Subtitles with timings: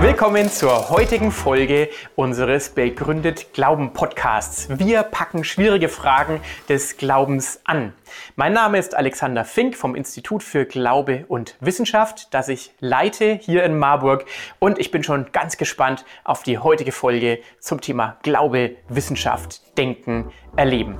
[0.00, 4.66] Willkommen zur heutigen Folge unseres Begründet Glauben Podcasts.
[4.70, 7.92] Wir packen schwierige Fragen des Glaubens an.
[8.34, 13.62] Mein Name ist Alexander Fink vom Institut für Glaube und Wissenschaft, das ich leite hier
[13.64, 14.24] in Marburg
[14.58, 20.32] und ich bin schon ganz gespannt auf die heutige Folge zum Thema Glaube, Wissenschaft, Denken,
[20.56, 20.98] Erleben.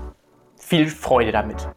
[0.57, 1.69] Viel Freude damit.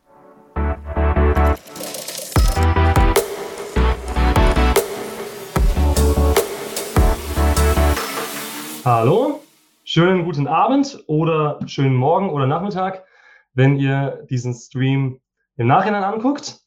[8.85, 9.39] Hallo,
[9.85, 13.05] schönen guten Abend oder schönen Morgen oder Nachmittag,
[13.53, 15.21] wenn ihr diesen Stream
[15.55, 16.59] im Nachhinein anguckt.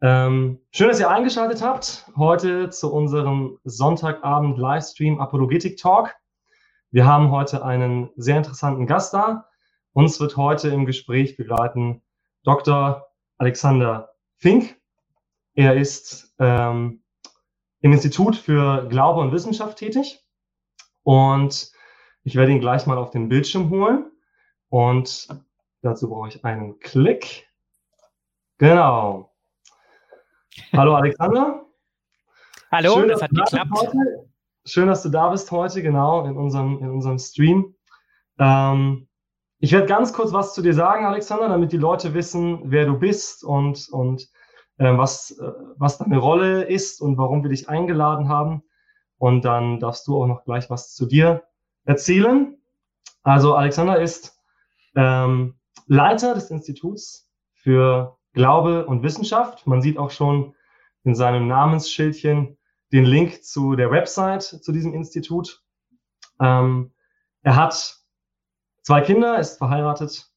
[0.00, 6.14] Ähm, schön, dass ihr eingeschaltet habt heute zu unserem Sonntagabend Livestream Apologetik Talk.
[6.92, 9.48] Wir haben heute einen sehr interessanten Gast da.
[9.92, 12.00] Uns wird heute im Gespräch begleiten
[12.44, 13.08] Dr.
[13.38, 14.76] Alexander Fink.
[15.54, 17.02] Er ist ähm,
[17.80, 20.22] im Institut für Glaube und Wissenschaft tätig
[21.06, 21.70] und
[22.24, 24.10] ich werde ihn gleich mal auf den Bildschirm holen.
[24.70, 25.28] Und
[25.80, 27.46] dazu brauche ich einen Klick.
[28.58, 29.32] Genau.
[30.72, 31.64] Hallo Alexander.
[32.72, 33.70] Hallo, Schön, das hat geklappt.
[33.72, 34.28] Heute.
[34.64, 37.76] Schön, dass du da bist heute, genau, in unserem, in unserem Stream.
[38.40, 39.06] Ähm,
[39.60, 42.98] ich werde ganz kurz was zu dir sagen, Alexander, damit die Leute wissen, wer du
[42.98, 44.28] bist und, und
[44.78, 48.64] äh, was, äh, was deine Rolle ist und warum wir dich eingeladen haben.
[49.18, 51.44] Und dann darfst du auch noch gleich was zu dir
[51.84, 52.56] erzählen.
[53.22, 54.38] Also Alexander ist
[54.94, 55.54] ähm,
[55.86, 59.66] Leiter des Instituts für Glaube und Wissenschaft.
[59.66, 60.54] Man sieht auch schon
[61.04, 62.58] in seinem Namensschildchen
[62.92, 65.62] den Link zu der Website zu diesem Institut.
[66.40, 66.92] Ähm,
[67.42, 67.96] er hat
[68.82, 70.30] zwei Kinder, ist verheiratet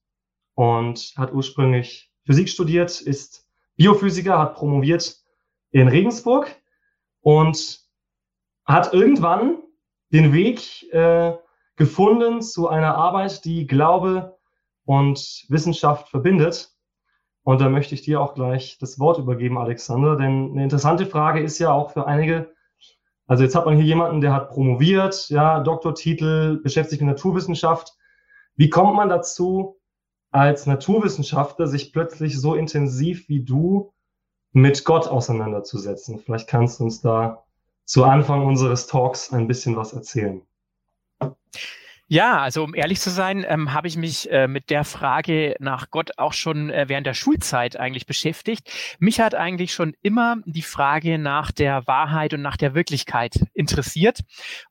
[0.55, 5.17] und hat ursprünglich Physik studiert, ist Biophysiker, hat promoviert
[5.71, 6.55] in Regensburg
[7.21, 7.88] und
[8.69, 9.63] hat irgendwann
[10.13, 11.33] den Weg äh,
[11.75, 14.37] gefunden zu einer Arbeit, die Glaube
[14.85, 16.71] und Wissenschaft verbindet.
[17.41, 21.41] Und da möchte ich dir auch gleich das Wort übergeben, Alexander, denn eine interessante Frage
[21.41, 22.53] ist ja auch für einige,
[23.25, 27.97] also jetzt hat man hier jemanden, der hat promoviert, ja, Doktortitel, beschäftigt mit Naturwissenschaft.
[28.55, 29.79] Wie kommt man dazu,
[30.29, 33.93] als Naturwissenschaftler sich plötzlich so intensiv wie du
[34.51, 36.19] mit Gott auseinanderzusetzen?
[36.19, 37.45] Vielleicht kannst du uns da
[37.89, 40.43] zu Anfang unseres Talks ein bisschen was erzählen.
[42.11, 45.91] Ja, also um ehrlich zu sein, ähm, habe ich mich äh, mit der Frage nach
[45.91, 48.67] Gott auch schon äh, während der Schulzeit eigentlich beschäftigt.
[48.97, 54.21] Mich hat eigentlich schon immer die Frage nach der Wahrheit und nach der Wirklichkeit interessiert.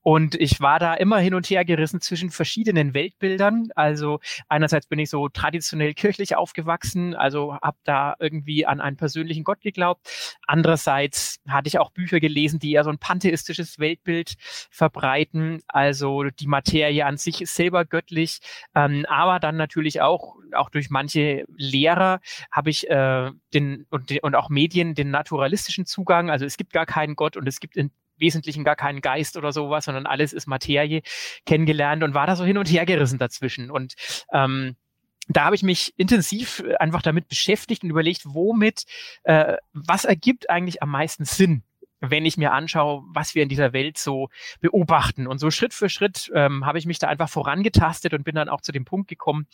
[0.01, 3.69] Und ich war da immer hin und her gerissen zwischen verschiedenen Weltbildern.
[3.77, 9.45] Also einerseits bin ich so traditionell kirchlich aufgewachsen, also habe da irgendwie an einen persönlichen
[9.45, 10.37] Gott geglaubt.
[10.45, 14.35] Andererseits hatte ich auch Bücher gelesen, die eher so ein pantheistisches Weltbild
[14.73, 18.41] verbreiten, also die Materie an sich sich selber göttlich,
[18.75, 24.35] ähm, aber dann natürlich auch, auch durch manche Lehrer habe ich äh, den und, und
[24.35, 26.31] auch Medien den naturalistischen Zugang.
[26.31, 29.53] Also es gibt gar keinen Gott und es gibt in Wesentlichen gar keinen Geist oder
[29.53, 31.03] sowas, sondern alles ist Materie
[31.47, 33.71] kennengelernt und war da so hin und her gerissen dazwischen.
[33.71, 33.95] Und
[34.33, 34.77] ähm,
[35.29, 38.85] da habe ich mich intensiv einfach damit beschäftigt und überlegt, womit,
[39.25, 41.63] äh, was ergibt eigentlich am meisten Sinn
[42.01, 44.29] wenn ich mir anschaue, was wir in dieser Welt so
[44.61, 45.27] beobachten.
[45.27, 48.49] Und so Schritt für Schritt ähm, habe ich mich da einfach vorangetastet und bin dann
[48.49, 49.47] auch zu dem Punkt gekommen,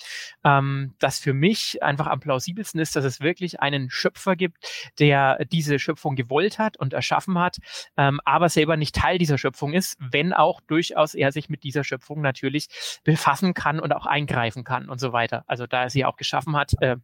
[0.45, 4.59] ähm, dass für mich einfach am plausibelsten ist, dass es wirklich einen Schöpfer gibt,
[4.99, 7.59] der diese Schöpfung gewollt hat und erschaffen hat,
[7.97, 11.85] ähm, aber selber nicht Teil dieser Schöpfung ist, wenn auch durchaus er sich mit dieser
[11.85, 12.69] Schöpfung natürlich
[13.05, 15.45] befassen kann und auch eingreifen kann und so weiter.
[15.47, 16.97] Also da er sie auch geschaffen hat, äh,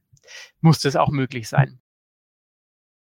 [0.61, 1.81] muss das auch möglich sein.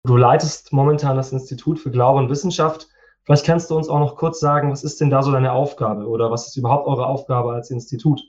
[0.07, 2.87] Du leitest momentan das Institut für Glaube und Wissenschaft.
[3.23, 6.07] Vielleicht kannst du uns auch noch kurz sagen, was ist denn da so deine Aufgabe
[6.07, 8.21] oder was ist überhaupt eure Aufgabe als Institut?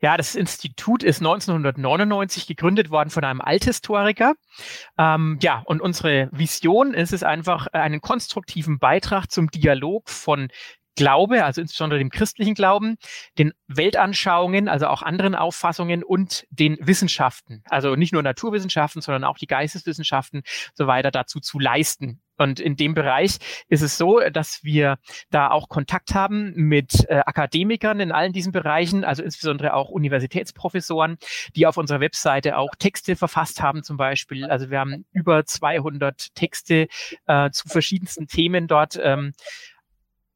[0.00, 4.34] Ja, das Institut ist 1999 gegründet worden von einem Althistoriker.
[4.96, 10.48] Ähm, ja, und unsere Vision ist es einfach, einen konstruktiven Beitrag zum Dialog von
[10.96, 12.96] Glaube, also insbesondere dem christlichen Glauben,
[13.38, 19.38] den Weltanschauungen, also auch anderen Auffassungen und den Wissenschaften, also nicht nur Naturwissenschaften, sondern auch
[19.38, 20.42] die Geisteswissenschaften
[20.74, 22.20] so weiter dazu zu leisten.
[22.38, 23.38] Und in dem Bereich
[23.68, 24.98] ist es so, dass wir
[25.30, 31.16] da auch Kontakt haben mit äh, Akademikern in allen diesen Bereichen, also insbesondere auch Universitätsprofessoren,
[31.54, 34.44] die auf unserer Webseite auch Texte verfasst haben zum Beispiel.
[34.44, 36.88] Also wir haben über 200 Texte
[37.26, 38.98] äh, zu verschiedensten Themen dort.
[39.02, 39.32] Ähm,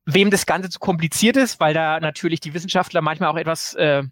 [0.06, 4.02] wem das Ganze zu kompliziert ist, weil da natürlich die Wissenschaftler manchmal auch etwas äh,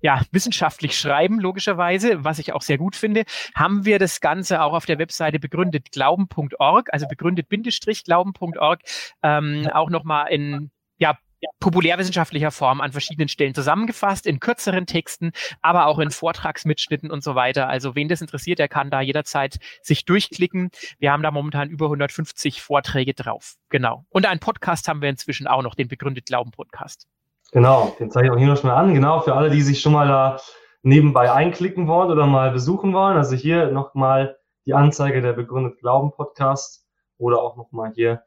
[0.00, 3.24] ja, wissenschaftlich schreiben, logischerweise, was ich auch sehr gut finde,
[3.54, 8.80] haben wir das Ganze auch auf der Webseite begründetglauben.org, also begründet-glauben.org,
[9.22, 11.18] ähm, auch nochmal in ja,
[11.60, 17.34] populärwissenschaftlicher Form an verschiedenen Stellen zusammengefasst, in kürzeren Texten, aber auch in Vortragsmitschnitten und so
[17.34, 17.68] weiter.
[17.68, 20.70] Also wen das interessiert, der kann da jederzeit sich durchklicken.
[20.98, 23.56] Wir haben da momentan über 150 Vorträge drauf.
[23.68, 24.04] Genau.
[24.08, 27.06] Und einen Podcast haben wir inzwischen auch noch, den Begründet Glauben Podcast.
[27.52, 28.94] Genau, den zeige ich auch hier noch schon mal an.
[28.94, 30.40] Genau, für alle, die sich schon mal da
[30.82, 33.16] nebenbei einklicken wollen oder mal besuchen wollen.
[33.16, 34.36] Also hier nochmal
[34.66, 36.86] die Anzeige der Begründet Glauben Podcast
[37.18, 38.22] oder auch nochmal hier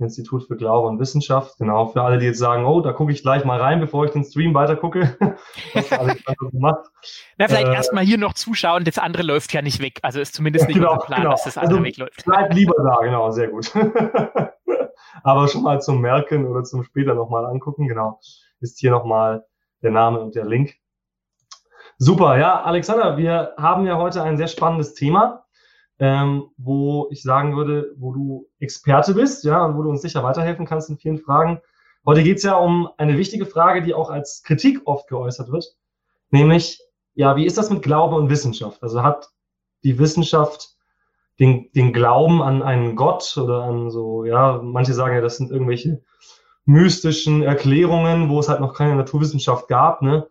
[0.00, 1.58] Institut für Glaube und Wissenschaft.
[1.58, 4.10] Genau, für alle, die jetzt sagen, oh, da gucke ich gleich mal rein, bevor ich
[4.10, 5.16] den Stream weiter gucke.
[5.74, 6.86] was macht.
[7.38, 9.98] Na, vielleicht äh, erstmal hier noch zuschauen, das andere läuft ja nicht weg.
[10.02, 11.30] Also ist zumindest nicht genau, unser Plan, genau.
[11.32, 12.24] dass das andere also wegläuft.
[12.24, 13.72] Bleibt lieber da, genau, sehr gut.
[15.22, 18.20] Aber schon mal zum Merken oder zum später nochmal angucken, genau,
[18.60, 19.44] ist hier nochmal
[19.82, 20.74] der Name und der Link.
[21.98, 25.44] Super, ja, Alexander, wir haben ja heute ein sehr spannendes Thema
[26.00, 30.24] ähm, wo ich sagen würde, wo du Experte bist, ja, und wo du uns sicher
[30.24, 31.60] weiterhelfen kannst in vielen Fragen.
[32.06, 35.76] Heute geht es ja um eine wichtige Frage, die auch als Kritik oft geäußert wird,
[36.30, 36.80] nämlich,
[37.14, 38.82] ja, wie ist das mit Glaube und Wissenschaft?
[38.82, 39.28] Also hat
[39.84, 40.70] die Wissenschaft
[41.38, 45.50] den, den Glauben an einen Gott oder an so, ja, manche sagen ja, das sind
[45.50, 46.02] irgendwelche
[46.64, 50.28] mystischen Erklärungen, wo es halt noch keine Naturwissenschaft gab, ne?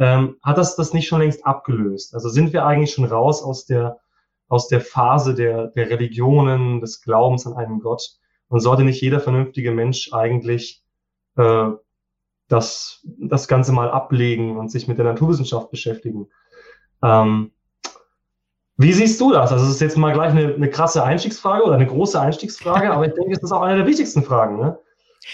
[0.00, 2.14] Ähm, hat das das nicht schon längst abgelöst?
[2.14, 3.98] Also sind wir eigentlich schon raus aus der
[4.48, 8.18] aus der Phase der, der Religionen, des Glaubens an einen Gott.
[8.48, 10.82] Und sollte nicht jeder vernünftige Mensch eigentlich
[11.36, 11.68] äh,
[12.48, 16.28] das, das Ganze mal ablegen und sich mit der Naturwissenschaft beschäftigen?
[17.02, 17.52] Ähm,
[18.78, 19.52] wie siehst du das?
[19.52, 23.06] Also es ist jetzt mal gleich eine, eine krasse Einstiegsfrage oder eine große Einstiegsfrage, aber
[23.06, 24.58] ich denke, es ist auch eine der wichtigsten Fragen.
[24.58, 24.78] Ne?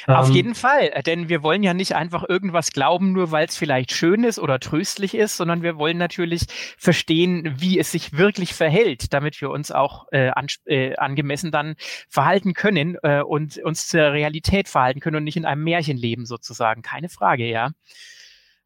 [0.06, 3.46] Auf ähm, jeden Fall, äh, denn wir wollen ja nicht einfach irgendwas glauben, nur weil
[3.46, 6.42] es vielleicht schön ist oder tröstlich ist, sondern wir wollen natürlich
[6.78, 11.76] verstehen, wie es sich wirklich verhält, damit wir uns auch äh, an, äh, angemessen dann
[12.08, 16.26] verhalten können äh, und uns zur Realität verhalten können und nicht in einem Märchen leben
[16.26, 16.82] sozusagen.
[16.82, 17.70] Keine Frage, ja.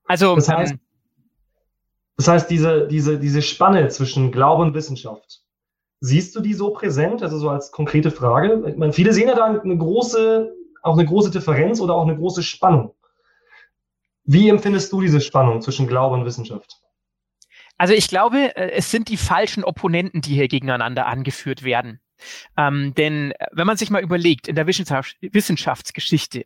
[0.05, 0.81] Also das heißt, ähm,
[2.17, 5.43] das heißt diese, diese, diese Spanne zwischen Glaube und Wissenschaft,
[6.01, 8.65] siehst du die so präsent, also so als konkrete Frage?
[8.69, 10.53] Ich meine, viele sehen ja da eine große
[10.83, 12.95] auch eine große Differenz oder auch eine große Spannung.
[14.25, 16.81] Wie empfindest du diese Spannung zwischen Glaube und Wissenschaft?
[17.79, 22.01] Also ich glaube, äh, es sind die falschen Opponenten, die hier gegeneinander angeführt werden.
[22.57, 26.45] Ähm, denn äh, wenn man sich mal überlegt, in der Wissenschaft, Wissenschaftsgeschichte,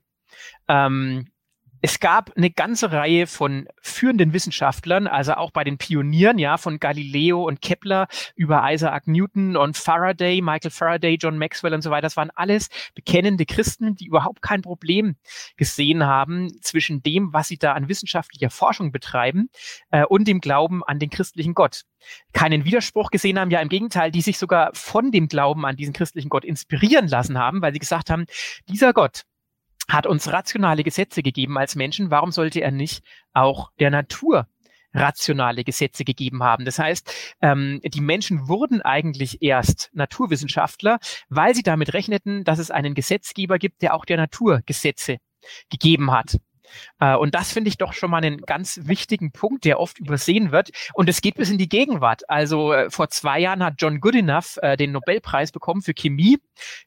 [0.69, 1.29] ähm,
[1.85, 6.79] es gab eine ganze Reihe von führenden Wissenschaftlern, also auch bei den Pionieren, ja, von
[6.79, 8.07] Galileo und Kepler
[8.37, 12.03] über Isaac Newton und Faraday, Michael Faraday, John Maxwell und so weiter.
[12.03, 15.17] Das waren alles bekennende Christen, die überhaupt kein Problem
[15.57, 19.51] gesehen haben zwischen dem, was sie da an wissenschaftlicher Forschung betreiben
[19.91, 21.83] äh, und dem Glauben an den christlichen Gott.
[22.33, 25.93] Keinen Widerspruch gesehen haben, ja im Gegenteil, die sich sogar von dem Glauben an diesen
[25.93, 28.27] christlichen Gott inspirieren lassen haben, weil sie gesagt haben,
[28.69, 29.25] dieser Gott,
[29.93, 32.11] hat uns rationale Gesetze gegeben als Menschen.
[32.11, 34.47] Warum sollte er nicht auch der Natur
[34.95, 36.65] rationale Gesetze gegeben haben.
[36.65, 40.99] Das heißt, ähm, die Menschen wurden eigentlich erst Naturwissenschaftler,
[41.29, 45.19] weil sie damit rechneten, dass es einen Gesetzgeber gibt, der auch der Natur Gesetze
[45.71, 46.39] gegeben hat.
[47.01, 50.53] Äh, und das finde ich doch schon mal einen ganz wichtigen Punkt, der oft übersehen
[50.53, 50.71] wird.
[50.95, 52.29] Und es geht bis in die Gegenwart.
[52.29, 56.39] Also äh, vor zwei Jahren hat John Goodenough äh, den Nobelpreis bekommen für Chemie,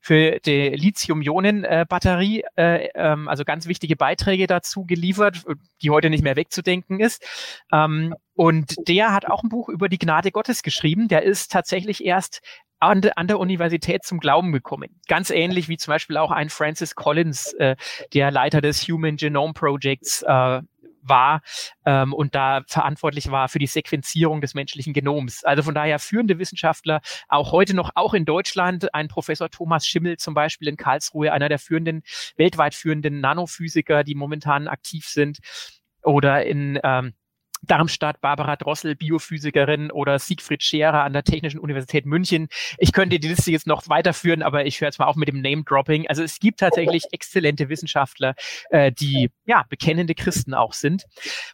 [0.02, 5.44] für die Lithium-Ionen-Batterie, ähm, also ganz wichtige Beiträge dazu geliefert,
[5.82, 7.24] die heute nicht mehr wegzudenken ist.
[7.72, 11.08] Ähm, und der hat auch ein Buch über die Gnade Gottes geschrieben.
[11.08, 12.42] Der ist tatsächlich erst
[12.80, 15.00] an, an der Universität zum Glauben gekommen.
[15.08, 17.76] Ganz ähnlich wie zum Beispiel auch ein Francis Collins, äh,
[18.14, 20.62] der Leiter des Human Genome Projects äh,
[21.08, 21.42] war
[21.86, 25.44] ähm, und da verantwortlich war für die Sequenzierung des menschlichen Genoms.
[25.44, 30.18] Also von daher führende Wissenschaftler, auch heute noch, auch in Deutschland, ein Professor Thomas Schimmel
[30.18, 32.04] zum Beispiel in Karlsruhe, einer der führenden,
[32.38, 35.40] weltweit führenden Nanophysiker, die momentan aktiv sind,
[36.02, 37.14] oder in ähm,
[37.66, 42.48] Darmstadt, Barbara Drossel, Biophysikerin oder Siegfried Scherer an der Technischen Universität München.
[42.78, 45.42] Ich könnte die Liste jetzt noch weiterführen, aber ich höre jetzt mal auf mit dem
[45.42, 46.08] Name-Dropping.
[46.08, 48.36] Also es gibt tatsächlich exzellente Wissenschaftler,
[48.70, 51.06] äh, die ja bekennende Christen auch sind.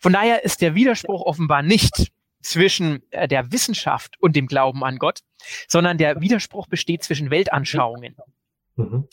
[0.01, 4.97] Von daher ist der Widerspruch offenbar nicht zwischen äh, der Wissenschaft und dem Glauben an
[4.97, 5.19] Gott,
[5.67, 8.15] sondern der Widerspruch besteht zwischen Weltanschauungen.
[8.75, 9.07] Mhm.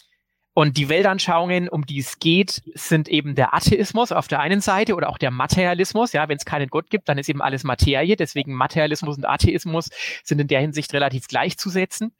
[0.58, 4.96] Und die Weltanschauungen, um die es geht, sind eben der Atheismus auf der einen Seite
[4.96, 6.12] oder auch der Materialismus.
[6.12, 8.16] Ja, wenn es keinen Gott gibt, dann ist eben alles Materie.
[8.16, 9.88] Deswegen Materialismus und Atheismus
[10.24, 12.10] sind in der Hinsicht relativ gleichzusetzen.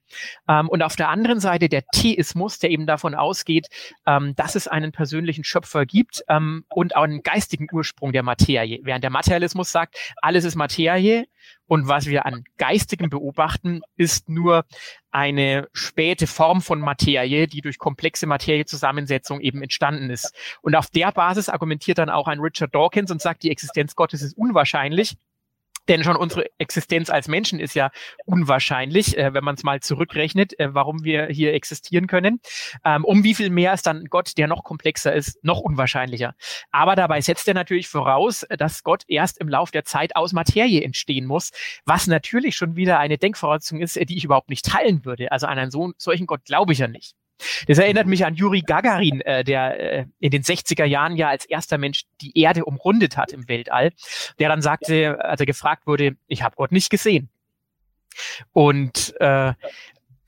[0.49, 3.67] Ähm, und auf der anderen Seite der Theismus, der eben davon ausgeht,
[4.07, 8.79] ähm, dass es einen persönlichen Schöpfer gibt ähm, und auch einen geistigen Ursprung der Materie.
[8.85, 11.27] Während der Materialismus sagt, alles ist Materie
[11.67, 14.65] und was wir an geistigem beobachten, ist nur
[15.11, 20.35] eine späte Form von Materie, die durch komplexe Materiezusammensetzung eben entstanden ist.
[20.63, 24.23] Und auf der Basis argumentiert dann auch ein Richard Dawkins und sagt, die Existenz Gottes
[24.23, 25.17] ist unwahrscheinlich.
[25.89, 27.91] Denn schon unsere Existenz als Menschen ist ja
[28.27, 32.41] unwahrscheinlich, äh, wenn man es mal zurückrechnet, äh, warum wir hier existieren können.
[32.85, 36.35] Ähm, um wie viel mehr ist dann Gott, der noch komplexer ist, noch unwahrscheinlicher.
[36.71, 40.83] Aber dabei setzt er natürlich voraus, dass Gott erst im Lauf der Zeit aus Materie
[40.83, 41.51] entstehen muss,
[41.85, 45.33] was natürlich schon wieder eine Denkvoraussetzung ist, die ich überhaupt nicht teilen würde.
[45.33, 47.15] Also an einen so, solchen Gott glaube ich ja nicht.
[47.67, 51.45] Das erinnert mich an Juri Gagarin, äh, der äh, in den 60er Jahren ja als
[51.45, 53.93] erster Mensch die Erde umrundet hat im Weltall,
[54.39, 57.29] der dann sagte, als er gefragt wurde, ich habe Gott nicht gesehen.
[58.53, 59.53] Und äh,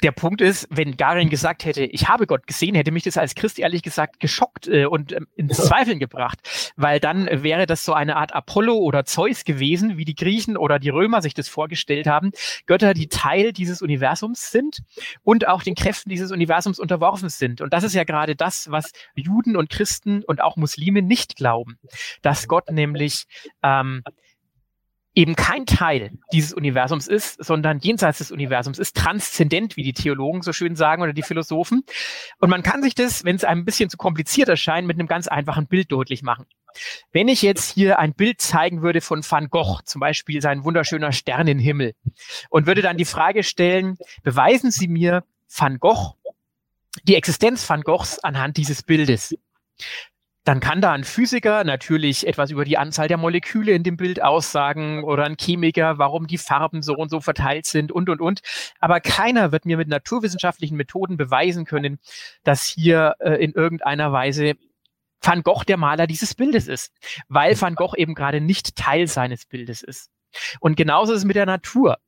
[0.02, 3.34] der Punkt ist, wenn Garin gesagt hätte, ich habe Gott gesehen, hätte mich das als
[3.34, 6.38] Christ ehrlich gesagt geschockt äh, und ähm, ins Zweifeln gebracht,
[6.76, 10.78] weil dann wäre das so eine Art Apollo oder Zeus gewesen, wie die Griechen oder
[10.78, 12.32] die Römer sich das vorgestellt haben.
[12.66, 14.82] Götter, die Teil dieses Universums sind
[15.22, 17.60] und auch den Kräften dieses Universums unterworfen sind.
[17.60, 21.78] Und das ist ja gerade das, was Juden und Christen und auch Muslime nicht glauben,
[22.22, 23.24] dass Gott nämlich
[23.62, 24.02] ähm,
[25.14, 30.42] eben kein Teil dieses Universums ist, sondern jenseits des Universums ist, transzendent, wie die Theologen
[30.42, 31.84] so schön sagen oder die Philosophen.
[32.38, 35.26] Und man kann sich das, wenn es ein bisschen zu kompliziert erscheint, mit einem ganz
[35.26, 36.46] einfachen Bild deutlich machen.
[37.10, 41.10] Wenn ich jetzt hier ein Bild zeigen würde von Van Gogh, zum Beispiel sein wunderschöner
[41.10, 41.94] Sternenhimmel,
[42.48, 46.14] und würde dann die Frage stellen, beweisen Sie mir Van Gogh,
[47.04, 49.34] die Existenz Van Goghs anhand dieses Bildes
[50.50, 54.20] dann kann da ein Physiker natürlich etwas über die Anzahl der Moleküle in dem Bild
[54.20, 58.40] aussagen oder ein Chemiker, warum die Farben so und so verteilt sind und, und, und.
[58.80, 62.00] Aber keiner wird mir mit naturwissenschaftlichen Methoden beweisen können,
[62.42, 64.54] dass hier äh, in irgendeiner Weise
[65.22, 66.92] Van Gogh der Maler dieses Bildes ist,
[67.28, 70.10] weil Van Gogh eben gerade nicht Teil seines Bildes ist.
[70.58, 71.98] Und genauso ist es mit der Natur.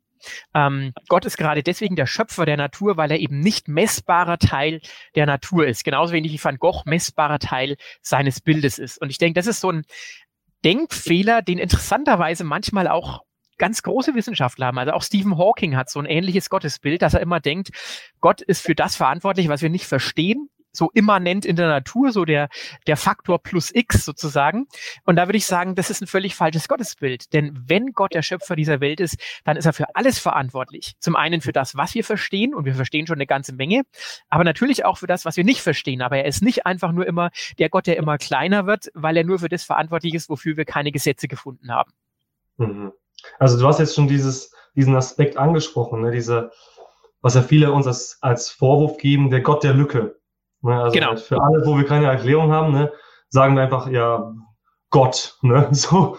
[0.55, 4.81] Ähm, Gott ist gerade deswegen der Schöpfer der Natur, weil er eben nicht messbarer Teil
[5.15, 5.85] der Natur ist.
[5.85, 9.01] Genauso wenig wie Van Gogh messbarer Teil seines Bildes ist.
[9.01, 9.85] Und ich denke, das ist so ein
[10.65, 13.23] Denkfehler, den interessanterweise manchmal auch
[13.59, 14.79] ganz große Wissenschaftler haben.
[14.79, 17.71] Also auch Stephen Hawking hat so ein ähnliches Gottesbild, dass er immer denkt,
[18.21, 22.25] Gott ist für das verantwortlich, was wir nicht verstehen so immanent in der Natur, so
[22.25, 22.49] der,
[22.87, 24.67] der Faktor plus X sozusagen.
[25.05, 27.33] Und da würde ich sagen, das ist ein völlig falsches Gottesbild.
[27.33, 30.95] Denn wenn Gott der Schöpfer dieser Welt ist, dann ist er für alles verantwortlich.
[30.99, 33.83] Zum einen für das, was wir verstehen, und wir verstehen schon eine ganze Menge,
[34.29, 36.03] aber natürlich auch für das, was wir nicht verstehen.
[36.03, 39.25] Aber er ist nicht einfach nur immer der Gott, der immer kleiner wird, weil er
[39.25, 41.93] nur für das verantwortlich ist, wofür wir keine Gesetze gefunden haben.
[42.57, 42.93] Mhm.
[43.39, 46.11] Also du hast jetzt schon dieses, diesen Aspekt angesprochen, ne?
[46.11, 46.51] diese,
[47.21, 50.21] was ja viele uns als, als Vorwurf geben, der Gott der Lücke.
[50.63, 50.83] Ne?
[50.83, 51.17] Also genau.
[51.17, 52.93] für alle, wo wir keine Erklärung haben, ne,
[53.29, 54.33] sagen wir einfach, ja,
[54.91, 55.39] Gott.
[55.43, 55.69] Ne?
[55.73, 56.19] So,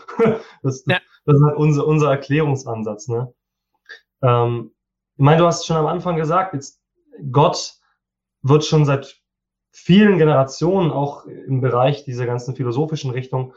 [0.62, 1.00] das, ja.
[1.26, 3.08] das ist halt unser, unser Erklärungsansatz.
[3.08, 3.34] Ne?
[4.22, 4.72] Ähm,
[5.16, 6.82] ich meine, du hast schon am Anfang gesagt, jetzt,
[7.32, 7.76] Gott
[8.42, 9.22] wird schon seit
[9.72, 13.54] vielen Generationen auch im Bereich dieser ganzen philosophischen Richtung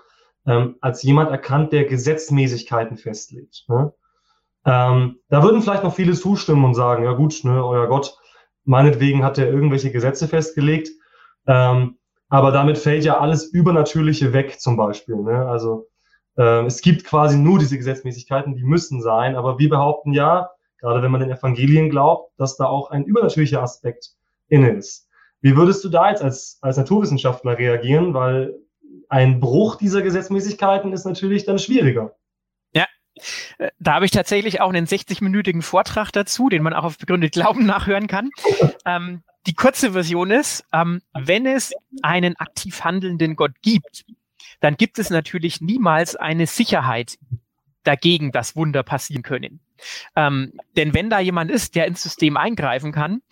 [0.47, 3.65] ähm, als jemand erkannt, der Gesetzmäßigkeiten festlegt.
[3.69, 3.93] Ne?
[4.65, 8.19] Ähm, da würden vielleicht noch viele zustimmen und sagen, ja gut, ne, euer Gott
[8.67, 10.91] Meinetwegen hat er irgendwelche Gesetze festgelegt.
[11.47, 11.97] Ähm,
[12.29, 15.17] aber damit fällt ja alles Übernatürliche weg, zum Beispiel.
[15.17, 15.47] Ne?
[15.47, 15.87] Also
[16.37, 19.37] äh, es gibt quasi nur diese Gesetzmäßigkeiten, die müssen sein.
[19.37, 23.63] Aber wir behaupten ja, gerade wenn man den Evangelien glaubt, dass da auch ein übernatürlicher
[23.63, 24.11] Aspekt
[24.49, 25.09] inne ist.
[25.41, 28.15] Wie würdest du da jetzt als, als Naturwissenschaftler reagieren?
[28.15, 28.57] Weil
[29.09, 32.17] ein Bruch dieser Gesetzmäßigkeiten ist natürlich dann schwieriger.
[33.59, 37.33] Äh, da habe ich tatsächlich auch einen 60-minütigen Vortrag dazu, den man auch auf begründet
[37.33, 38.31] Glauben nachhören kann.
[38.85, 44.05] Ähm, die kurze Version ist, ähm, wenn es einen aktiv handelnden Gott gibt,
[44.61, 47.19] dann gibt es natürlich niemals eine Sicherheit
[47.83, 49.61] dagegen, dass Wunder passieren können.
[50.15, 53.23] Ähm, denn wenn da jemand ist, der ins System eingreifen kann,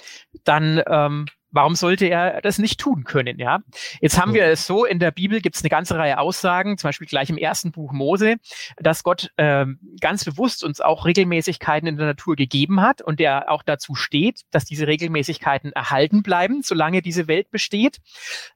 [0.45, 3.39] dann ähm, Warum sollte er das nicht tun können?
[3.39, 3.61] Ja,
[4.01, 6.89] jetzt haben wir es so: In der Bibel gibt es eine ganze Reihe Aussagen, zum
[6.89, 8.37] Beispiel gleich im ersten Buch Mose,
[8.77, 13.53] dass Gott ähm, ganz bewusst uns auch Regelmäßigkeiten in der Natur gegeben hat und der
[13.53, 18.01] auch dazu steht, dass diese Regelmäßigkeiten erhalten bleiben, solange diese Welt besteht.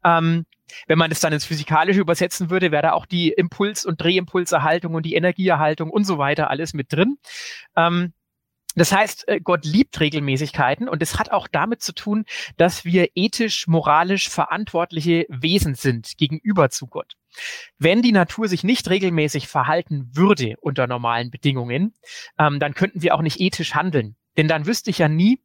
[0.04, 0.44] Ähm,
[0.86, 4.94] wenn man das dann ins Physikalische übersetzen würde, wäre da auch die Impuls- und Drehimpulserhaltung
[4.94, 7.18] und die Energieerhaltung und so weiter alles mit drin.
[7.76, 8.12] Ähm,
[8.78, 12.24] Das heißt, äh, Gott liebt Regelmäßigkeiten und es hat auch damit zu tun,
[12.56, 17.14] dass wir ethisch, moralisch verantwortliche Wesen sind gegenüber zu Gott.
[17.78, 21.94] Wenn die Natur sich nicht regelmäßig verhalten würde unter normalen Bedingungen,
[22.38, 24.16] ähm, dann könnten wir auch nicht ethisch handeln.
[24.38, 25.42] Denn dann wüsste ich ja nie,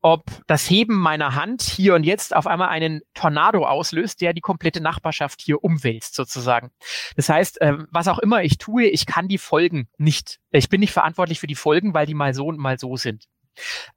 [0.00, 4.40] ob das Heben meiner Hand hier und jetzt auf einmal einen Tornado auslöst, der die
[4.40, 6.70] komplette Nachbarschaft hier umwälzt, sozusagen.
[7.16, 10.38] Das heißt, äh, was auch immer ich tue, ich kann die Folgen nicht.
[10.52, 13.24] Ich bin nicht verantwortlich für die Folgen, weil die mal so und mal so sind.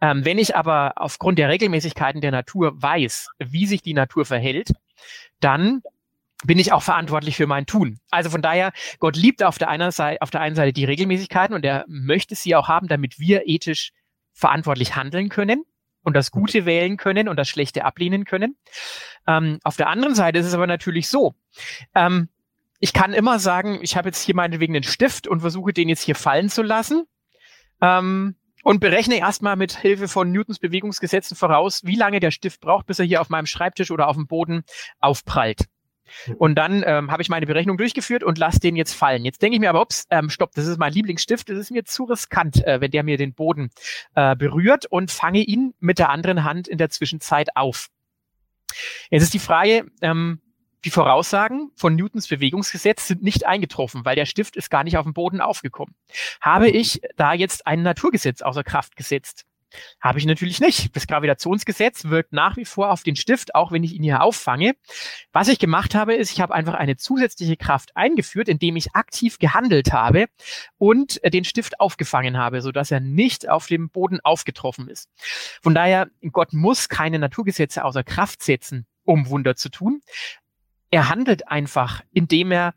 [0.01, 4.71] Ähm, wenn ich aber aufgrund der Regelmäßigkeiten der Natur weiß, wie sich die Natur verhält,
[5.41, 5.83] dann
[6.43, 7.99] bin ich auch verantwortlich für mein Tun.
[8.09, 11.53] Also von daher, Gott liebt auf der, einen Seite, auf der einen Seite die Regelmäßigkeiten
[11.55, 13.91] und er möchte sie auch haben, damit wir ethisch
[14.39, 15.65] verantwortlich handeln können
[16.03, 18.55] und das Gute wählen können und das Schlechte ablehnen können.
[19.27, 21.35] Ähm, auf der anderen Seite ist es aber natürlich so,
[21.93, 22.29] ähm,
[22.79, 26.03] ich kann immer sagen, ich habe jetzt hier meinetwegen einen Stift und versuche den jetzt
[26.03, 27.03] hier fallen zu lassen
[27.81, 32.85] ähm, und berechne erstmal mit Hilfe von Newtons Bewegungsgesetzen voraus, wie lange der Stift braucht,
[32.85, 34.63] bis er hier auf meinem Schreibtisch oder auf dem Boden
[34.99, 35.65] aufprallt.
[36.37, 39.25] Und dann ähm, habe ich meine Berechnung durchgeführt und lasse den jetzt fallen.
[39.25, 41.85] Jetzt denke ich mir aber, ups, ähm, stopp, das ist mein Lieblingsstift, das ist mir
[41.85, 43.69] zu riskant, äh, wenn der mir den Boden
[44.15, 47.89] äh, berührt und fange ihn mit der anderen Hand in der Zwischenzeit auf.
[49.09, 50.41] Jetzt ist die Frage, ähm,
[50.85, 55.03] die Voraussagen von Newtons Bewegungsgesetz sind nicht eingetroffen, weil der Stift ist gar nicht auf
[55.03, 55.93] dem Boden aufgekommen.
[56.39, 59.45] Habe ich da jetzt ein Naturgesetz außer Kraft gesetzt?
[59.99, 60.95] Habe ich natürlich nicht.
[60.95, 64.75] Das Gravitationsgesetz wirkt nach wie vor auf den Stift, auch wenn ich ihn hier auffange.
[65.31, 69.39] Was ich gemacht habe, ist, ich habe einfach eine zusätzliche Kraft eingeführt, indem ich aktiv
[69.39, 70.25] gehandelt habe
[70.77, 75.09] und den Stift aufgefangen habe, sodass er nicht auf dem Boden aufgetroffen ist.
[75.61, 80.01] Von daher, Gott muss keine Naturgesetze außer Kraft setzen, um Wunder zu tun.
[80.91, 82.73] Er handelt einfach, indem er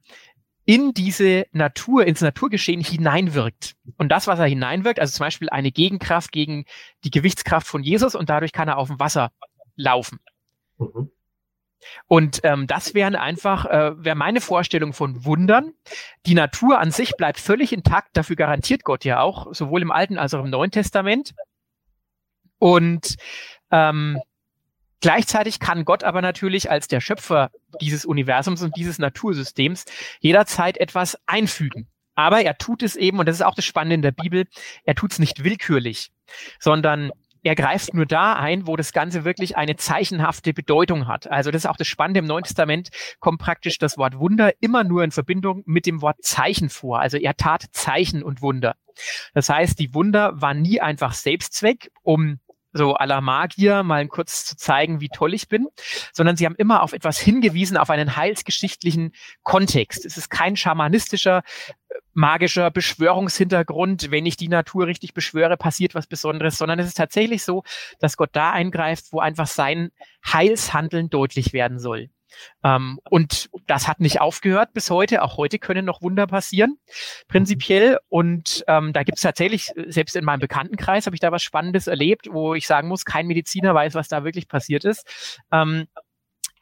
[0.64, 3.74] in diese Natur, ins Naturgeschehen hineinwirkt.
[3.96, 6.64] Und das, was er hineinwirkt, also zum Beispiel eine Gegenkraft gegen
[7.04, 9.32] die Gewichtskraft von Jesus und dadurch kann er auf dem Wasser
[9.76, 10.20] laufen.
[10.78, 11.10] Mhm.
[12.06, 15.72] Und ähm, das wären einfach, äh, wäre meine Vorstellung von Wundern.
[16.26, 20.18] Die Natur an sich bleibt völlig intakt, dafür garantiert Gott ja auch, sowohl im Alten
[20.18, 21.34] als auch im Neuen Testament.
[22.58, 23.16] Und
[23.72, 24.20] ähm,
[25.02, 29.84] Gleichzeitig kann Gott aber natürlich als der Schöpfer dieses Universums und dieses Natursystems
[30.20, 31.88] jederzeit etwas einfügen.
[32.14, 34.46] Aber er tut es eben, und das ist auch das Spannende in der Bibel,
[34.84, 36.12] er tut es nicht willkürlich,
[36.60, 37.10] sondern
[37.42, 41.28] er greift nur da ein, wo das Ganze wirklich eine zeichenhafte Bedeutung hat.
[41.28, 42.20] Also das ist auch das Spannende.
[42.20, 46.22] Im Neuen Testament kommt praktisch das Wort Wunder immer nur in Verbindung mit dem Wort
[46.22, 47.00] Zeichen vor.
[47.00, 48.76] Also er tat Zeichen und Wunder.
[49.34, 52.38] Das heißt, die Wunder waren nie einfach Selbstzweck, um
[52.72, 55.68] so à la Magier mal kurz zu zeigen, wie toll ich bin,
[56.12, 60.04] sondern sie haben immer auf etwas hingewiesen, auf einen heilsgeschichtlichen Kontext.
[60.04, 61.42] Es ist kein schamanistischer,
[61.88, 64.10] äh, magischer Beschwörungshintergrund.
[64.10, 67.62] Wenn ich die Natur richtig beschwöre, passiert was Besonderes, sondern es ist tatsächlich so,
[68.00, 69.90] dass Gott da eingreift, wo einfach sein
[70.24, 72.10] Heilshandeln deutlich werden soll.
[72.64, 75.22] Ähm, und das hat nicht aufgehört bis heute.
[75.22, 76.78] Auch heute können noch Wunder passieren,
[77.28, 77.98] prinzipiell.
[78.08, 81.86] Und ähm, da gibt es tatsächlich, selbst in meinem Bekanntenkreis habe ich da was Spannendes
[81.86, 85.40] erlebt, wo ich sagen muss, kein Mediziner weiß, was da wirklich passiert ist.
[85.52, 85.86] Ähm,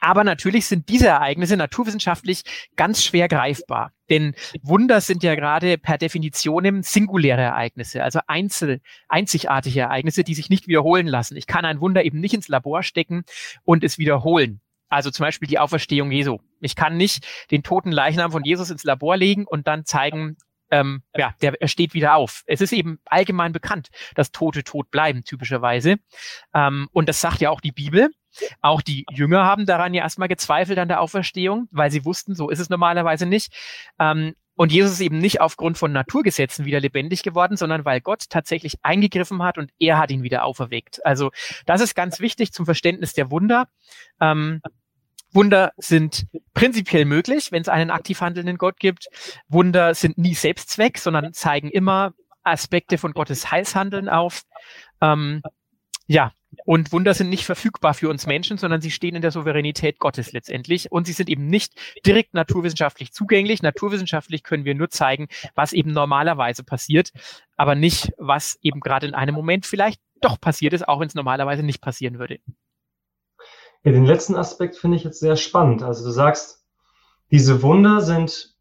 [0.01, 2.41] aber natürlich sind diese Ereignisse naturwissenschaftlich
[2.75, 3.93] ganz schwer greifbar.
[4.09, 10.49] Denn Wunder sind ja gerade per Definition singuläre Ereignisse, also einzel, einzigartige Ereignisse, die sich
[10.49, 11.37] nicht wiederholen lassen.
[11.37, 13.23] Ich kann ein Wunder eben nicht ins Labor stecken
[13.63, 14.59] und es wiederholen.
[14.91, 16.39] Also zum Beispiel die Auferstehung Jesu.
[16.59, 20.35] Ich kann nicht den toten Leichnam von Jesus ins Labor legen und dann zeigen,
[20.69, 22.43] ähm, ja, der er steht wieder auf.
[22.45, 25.97] Es ist eben allgemein bekannt, dass Tote tot bleiben, typischerweise.
[26.53, 28.09] Ähm, und das sagt ja auch die Bibel.
[28.61, 32.49] Auch die Jünger haben daran ja erstmal gezweifelt an der Auferstehung, weil sie wussten, so
[32.49, 33.53] ist es normalerweise nicht.
[33.97, 38.25] Ähm, und Jesus ist eben nicht aufgrund von Naturgesetzen wieder lebendig geworden, sondern weil Gott
[38.29, 41.03] tatsächlich eingegriffen hat und er hat ihn wieder auferweckt.
[41.05, 41.31] Also
[41.65, 43.69] das ist ganz wichtig zum Verständnis der Wunder.
[44.19, 44.61] Ähm,
[45.33, 49.07] Wunder sind prinzipiell möglich, wenn es einen aktiv handelnden Gott gibt.
[49.47, 52.13] Wunder sind nie Selbstzweck, sondern zeigen immer
[52.43, 54.43] Aspekte von Gottes Heilshandeln auf.
[55.01, 55.41] Ähm,
[56.07, 56.31] ja,
[56.65, 60.33] und Wunder sind nicht verfügbar für uns Menschen, sondern sie stehen in der Souveränität Gottes
[60.33, 60.91] letztendlich.
[60.91, 61.73] Und sie sind eben nicht
[62.05, 63.61] direkt naturwissenschaftlich zugänglich.
[63.61, 67.11] Naturwissenschaftlich können wir nur zeigen, was eben normalerweise passiert,
[67.55, 71.15] aber nicht, was eben gerade in einem Moment vielleicht doch passiert ist, auch wenn es
[71.15, 72.39] normalerweise nicht passieren würde.
[73.83, 75.83] Ja, den letzten Aspekt finde ich jetzt sehr spannend.
[75.83, 76.65] Also du sagst,
[77.31, 78.55] diese Wunder sind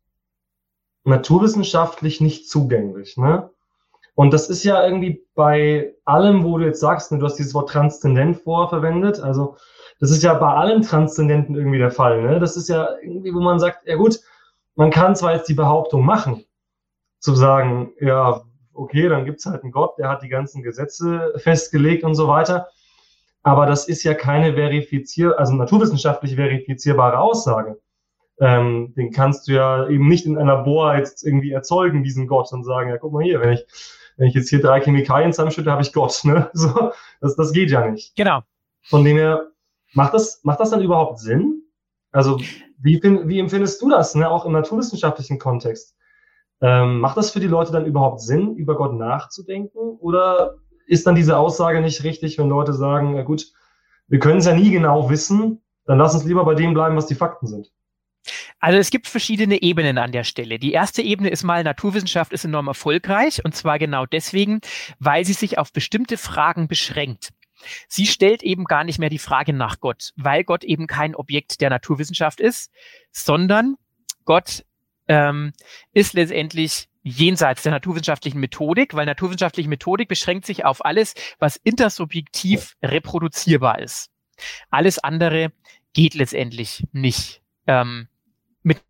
[1.04, 3.16] naturwissenschaftlich nicht zugänglich.
[3.16, 3.50] Ne?
[4.14, 7.54] Und das ist ja irgendwie bei allem, wo du jetzt sagst, ne, du hast dieses
[7.54, 9.20] Wort transzendent vorverwendet.
[9.20, 9.56] Also
[9.98, 12.22] das ist ja bei allem Transzendenten irgendwie der Fall.
[12.22, 12.40] Ne?
[12.40, 14.20] Das ist ja irgendwie, wo man sagt, ja gut,
[14.74, 16.44] man kann zwar jetzt die Behauptung machen,
[17.18, 21.35] zu sagen, ja, okay, dann gibt es halt einen Gott, der hat die ganzen Gesetze
[21.37, 22.68] festgelegt und so weiter.
[23.42, 27.81] Aber das ist ja keine verifizier, also naturwissenschaftlich verifizierbare Aussage.
[28.38, 32.53] Ähm, den kannst du ja eben nicht in einer Bohr jetzt irgendwie erzeugen, diesen Gott,
[32.53, 33.66] und sagen, ja, guck mal hier, wenn ich,
[34.16, 36.20] wenn ich jetzt hier drei Chemikalien zusammenschütte, habe ich Gott.
[36.24, 36.50] Ne?
[36.55, 38.16] So, das, das geht ja nicht.
[38.16, 38.40] Genau.
[38.83, 39.50] Von dem her,
[39.92, 41.62] macht das, macht das dann überhaupt Sinn?
[42.12, 42.38] Also,
[42.79, 44.29] wie, wie empfindest du das, ne?
[44.29, 45.94] auch im naturwissenschaftlichen Kontext?
[46.62, 49.79] Ähm, macht das für die Leute dann überhaupt Sinn, über Gott nachzudenken?
[50.00, 50.57] Oder
[50.90, 53.46] ist dann diese Aussage nicht richtig, wenn Leute sagen, ja gut,
[54.09, 57.07] wir können es ja nie genau wissen, dann lass uns lieber bei dem bleiben, was
[57.07, 57.70] die Fakten sind?
[58.59, 60.59] Also es gibt verschiedene Ebenen an der Stelle.
[60.59, 64.61] Die erste Ebene ist mal, Naturwissenschaft ist enorm erfolgreich und zwar genau deswegen,
[64.98, 67.31] weil sie sich auf bestimmte Fragen beschränkt.
[67.88, 71.61] Sie stellt eben gar nicht mehr die Frage nach Gott, weil Gott eben kein Objekt
[71.61, 72.72] der Naturwissenschaft ist,
[73.12, 73.76] sondern
[74.24, 74.64] Gott
[75.11, 75.53] ähm,
[75.92, 82.77] ist letztendlich jenseits der naturwissenschaftlichen Methodik, weil naturwissenschaftliche Methodik beschränkt sich auf alles, was intersubjektiv
[82.81, 84.11] reproduzierbar ist.
[84.70, 85.53] Alles andere
[85.94, 88.07] geht letztendlich nicht ähm,
[88.62, 88.81] mit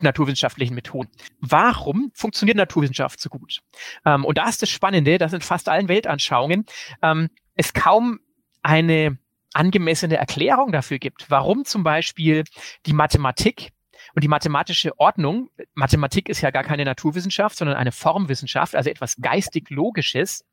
[0.00, 1.10] naturwissenschaftlichen Methoden.
[1.40, 3.62] Warum funktioniert Naturwissenschaft so gut?
[4.04, 6.66] Ähm, und da ist das Spannende, dass in fast allen Weltanschauungen
[7.00, 8.20] ähm, es kaum
[8.62, 9.16] eine
[9.54, 12.44] angemessene Erklärung dafür gibt, warum zum Beispiel
[12.84, 13.72] die Mathematik
[14.14, 19.16] und die mathematische Ordnung, Mathematik ist ja gar keine Naturwissenschaft, sondern eine Formwissenschaft, also etwas
[19.20, 20.44] geistig-logisches.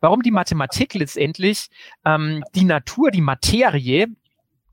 [0.00, 1.68] Warum die Mathematik letztendlich
[2.06, 4.06] ähm, die Natur, die Materie,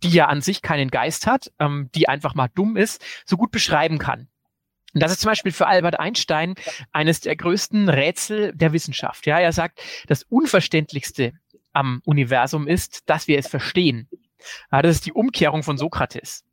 [0.03, 3.51] die ja an sich keinen Geist hat, ähm, die einfach mal dumm ist, so gut
[3.51, 4.29] beschreiben kann.
[4.93, 6.55] Und das ist zum Beispiel für Albert Einstein
[6.91, 9.27] eines der größten Rätsel der Wissenschaft.
[9.27, 11.33] Ja, er sagt, das Unverständlichste
[11.73, 14.07] am Universum ist, dass wir es verstehen.
[14.71, 16.45] Ja, das ist die Umkehrung von Sokrates.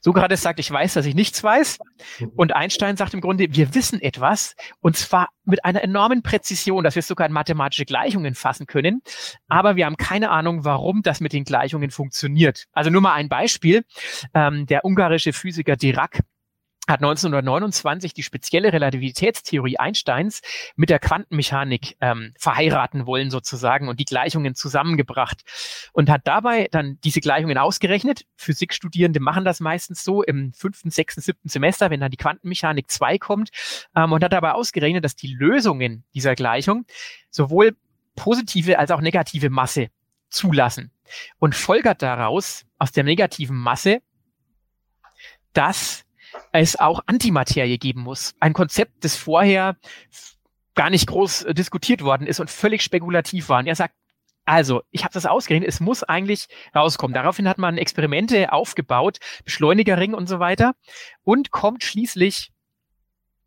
[0.00, 1.78] Sokrates sagt, ich weiß, dass ich nichts weiß.
[2.18, 2.32] Mhm.
[2.36, 6.94] Und Einstein sagt im Grunde, wir wissen etwas und zwar mit einer enormen Präzision, dass
[6.94, 9.02] wir es sogar in mathematische Gleichungen fassen können.
[9.48, 12.66] Aber wir haben keine Ahnung, warum das mit den Gleichungen funktioniert.
[12.72, 13.84] Also nur mal ein Beispiel.
[14.34, 16.20] Ähm, der ungarische Physiker Dirac
[16.90, 20.42] hat 1929 die spezielle Relativitätstheorie Einsteins
[20.76, 25.42] mit der Quantenmechanik ähm, verheiraten wollen sozusagen und die Gleichungen zusammengebracht
[25.92, 28.26] und hat dabei dann diese Gleichungen ausgerechnet.
[28.36, 33.18] Physikstudierende machen das meistens so im fünften, sechsten, siebten Semester, wenn dann die Quantenmechanik 2
[33.18, 33.50] kommt
[33.96, 36.84] ähm, und hat dabei ausgerechnet, dass die Lösungen dieser Gleichung
[37.30, 37.76] sowohl
[38.16, 39.88] positive als auch negative Masse
[40.28, 40.92] zulassen
[41.38, 44.00] und folgert daraus aus der negativen Masse,
[45.52, 46.04] dass
[46.52, 48.34] es auch Antimaterie geben muss.
[48.40, 49.76] Ein Konzept, das vorher
[50.74, 53.58] gar nicht groß äh, diskutiert worden ist und völlig spekulativ war.
[53.58, 53.94] Und er sagt,
[54.46, 57.14] also, ich habe das ausgerechnet, es muss eigentlich rauskommen.
[57.14, 60.74] Daraufhin hat man Experimente aufgebaut, Beschleunigerring und so weiter
[61.22, 62.50] und kommt schließlich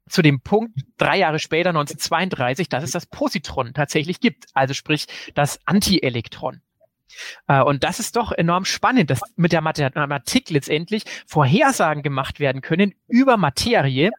[0.07, 4.45] zu dem Punkt drei Jahre später, 1932, dass es das Positron tatsächlich gibt.
[4.53, 6.61] Also sprich das Antielektron.
[7.47, 12.61] Äh, und das ist doch enorm spannend, dass mit der Mathematik letztendlich Vorhersagen gemacht werden
[12.61, 14.11] können über Materie,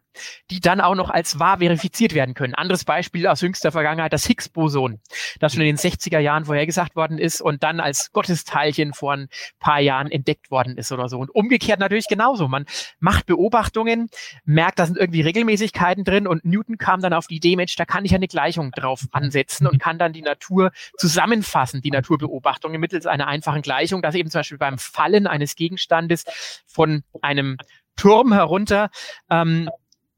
[0.49, 2.53] die dann auch noch als wahr verifiziert werden können.
[2.53, 4.99] Anderes Beispiel aus jüngster Vergangenheit, das Higgs-Boson,
[5.39, 9.27] das schon in den 60er Jahren vorhergesagt worden ist und dann als Gottesteilchen vor ein
[9.59, 11.19] paar Jahren entdeckt worden ist oder so.
[11.19, 12.47] Und umgekehrt natürlich genauso.
[12.47, 12.65] Man
[12.99, 14.09] macht Beobachtungen,
[14.45, 17.85] merkt, da sind irgendwie Regelmäßigkeiten drin und Newton kam dann auf die Idee, Mensch, da
[17.85, 21.91] kann ich eine Gleichung drauf ansetzen und kann dann die Natur zusammenfassen, die
[22.75, 26.25] Naturbeobachtungen mittels einer einfachen Gleichung, dass eben zum Beispiel beim Fallen eines Gegenstandes
[26.67, 27.57] von einem
[27.95, 28.89] Turm herunter
[29.29, 29.69] ähm,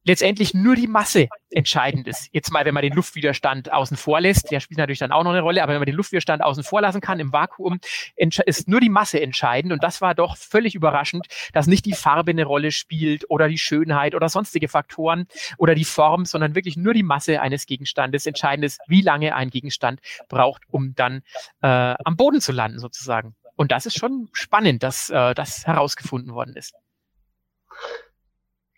[0.08, 2.30] letztendlich nur die Masse entscheidend ist.
[2.32, 5.32] Jetzt mal, wenn man den Luftwiderstand außen vor lässt, der spielt natürlich dann auch noch
[5.32, 7.80] eine Rolle, aber wenn man den Luftwiderstand außen vor lassen kann im Vakuum,
[8.16, 9.74] ist nur die Masse entscheidend.
[9.74, 13.58] Und das war doch völlig überraschend, dass nicht die Farbe eine Rolle spielt oder die
[13.58, 18.26] Schönheit oder sonstige Faktoren oder die Form, sondern wirklich nur die Masse eines Gegenstandes.
[18.26, 21.22] Entscheidend ist, wie lange ein Gegenstand braucht, um dann
[21.62, 23.36] äh, am Boden zu landen, sozusagen.
[23.56, 26.74] Und das ist schon spannend, dass äh, das herausgefunden worden ist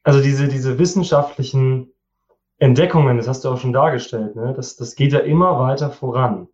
[0.09, 1.91] also diese, diese wissenschaftlichen
[2.57, 4.53] Entdeckungen, das hast du auch schon dargestellt, ne?
[4.55, 6.47] das, das geht ja immer weiter voran.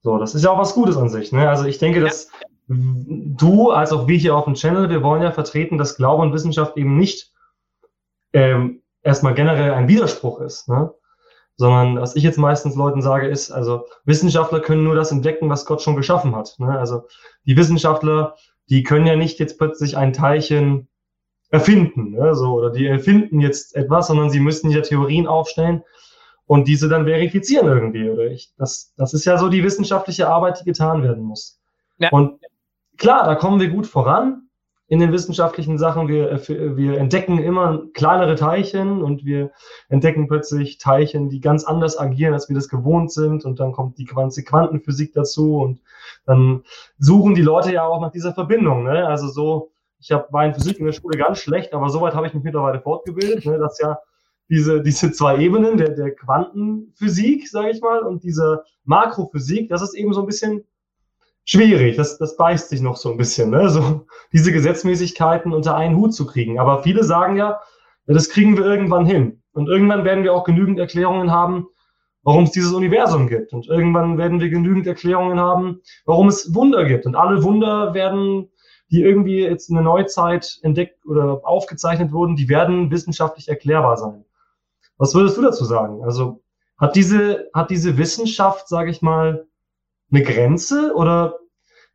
[0.00, 1.32] So, das ist ja auch was Gutes an sich.
[1.32, 1.48] Ne?
[1.48, 2.04] Also ich denke, ja.
[2.04, 2.30] dass
[2.68, 6.32] du, als auch wir hier auf dem Channel, wir wollen ja vertreten, dass Glaube und
[6.32, 7.32] Wissenschaft eben nicht
[8.32, 10.94] ähm, erstmal generell ein Widerspruch ist, ne?
[11.56, 15.66] sondern was ich jetzt meistens Leuten sage, ist, also Wissenschaftler können nur das entdecken, was
[15.66, 16.54] Gott schon geschaffen hat.
[16.58, 16.78] Ne?
[16.78, 17.08] Also
[17.44, 18.36] die Wissenschaftler,
[18.70, 20.87] die können ja nicht jetzt plötzlich ein Teilchen
[21.50, 22.34] erfinden, ne?
[22.34, 25.82] so, oder die erfinden jetzt etwas, sondern sie müssen ja Theorien aufstellen
[26.46, 30.60] und diese dann verifizieren irgendwie, oder ich, das, das ist ja so die wissenschaftliche Arbeit,
[30.60, 31.60] die getan werden muss.
[31.98, 32.10] Ja.
[32.10, 32.40] Und
[32.96, 34.48] klar, da kommen wir gut voran,
[34.88, 36.08] in den wissenschaftlichen Sachen.
[36.08, 39.50] Wir, äh, wir entdecken immer kleinere Teilchen und wir
[39.88, 43.44] entdecken plötzlich Teilchen, die ganz anders agieren, als wir das gewohnt sind.
[43.44, 45.80] Und dann kommt die Quantenphysik dazu und
[46.24, 46.64] dann
[46.98, 48.84] suchen die Leute ja auch nach dieser Verbindung.
[48.84, 49.06] Ne?
[49.06, 52.34] Also so, ich hab, war Physik in der Schule ganz schlecht, aber soweit habe ich
[52.34, 53.98] mich mittlerweile fortgebildet, ne, dass ja
[54.48, 59.94] diese, diese zwei Ebenen der, der Quantenphysik, sage ich mal, und dieser Makrophysik, das ist
[59.94, 60.64] eben so ein bisschen
[61.44, 61.96] schwierig.
[61.96, 63.68] Das, das beißt sich noch so ein bisschen, ne?
[63.68, 66.58] so diese Gesetzmäßigkeiten unter einen Hut zu kriegen.
[66.58, 67.60] Aber viele sagen ja,
[68.06, 69.42] das kriegen wir irgendwann hin.
[69.52, 71.66] Und irgendwann werden wir auch genügend Erklärungen haben,
[72.22, 73.52] warum es dieses Universum gibt.
[73.52, 77.06] Und irgendwann werden wir genügend Erklärungen haben, warum es Wunder gibt.
[77.06, 78.50] Und alle Wunder werden,
[78.90, 84.24] die irgendwie jetzt in der Neuzeit entdeckt oder aufgezeichnet wurden, die werden wissenschaftlich erklärbar sein.
[84.96, 86.02] Was würdest du dazu sagen?
[86.02, 86.42] Also
[86.78, 89.46] hat diese, hat diese Wissenschaft, sage ich mal,
[90.10, 91.38] eine Grenze oder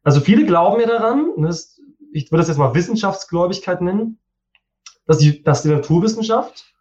[0.03, 1.79] also viele glauben ja daran, das,
[2.11, 4.19] ich würde das jetzt mal Wissenschaftsgläubigkeit nennen,
[5.05, 6.73] dass die, dass die Naturwissenschaft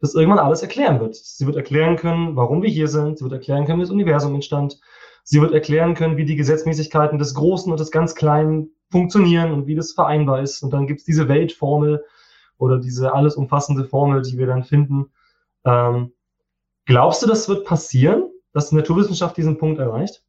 [0.00, 1.14] das irgendwann alles erklären wird.
[1.14, 4.34] Sie wird erklären können, warum wir hier sind, sie wird erklären können, wie das Universum
[4.34, 4.80] entstand,
[5.24, 9.66] sie wird erklären können, wie die Gesetzmäßigkeiten des Großen und des ganz Kleinen funktionieren und
[9.66, 10.62] wie das vereinbar ist.
[10.62, 12.04] Und dann gibt's diese Weltformel
[12.58, 15.10] oder diese alles umfassende Formel, die wir dann finden.
[15.64, 16.12] Ähm,
[16.86, 20.24] glaubst du, das wird passieren, dass die Naturwissenschaft diesen Punkt erreicht?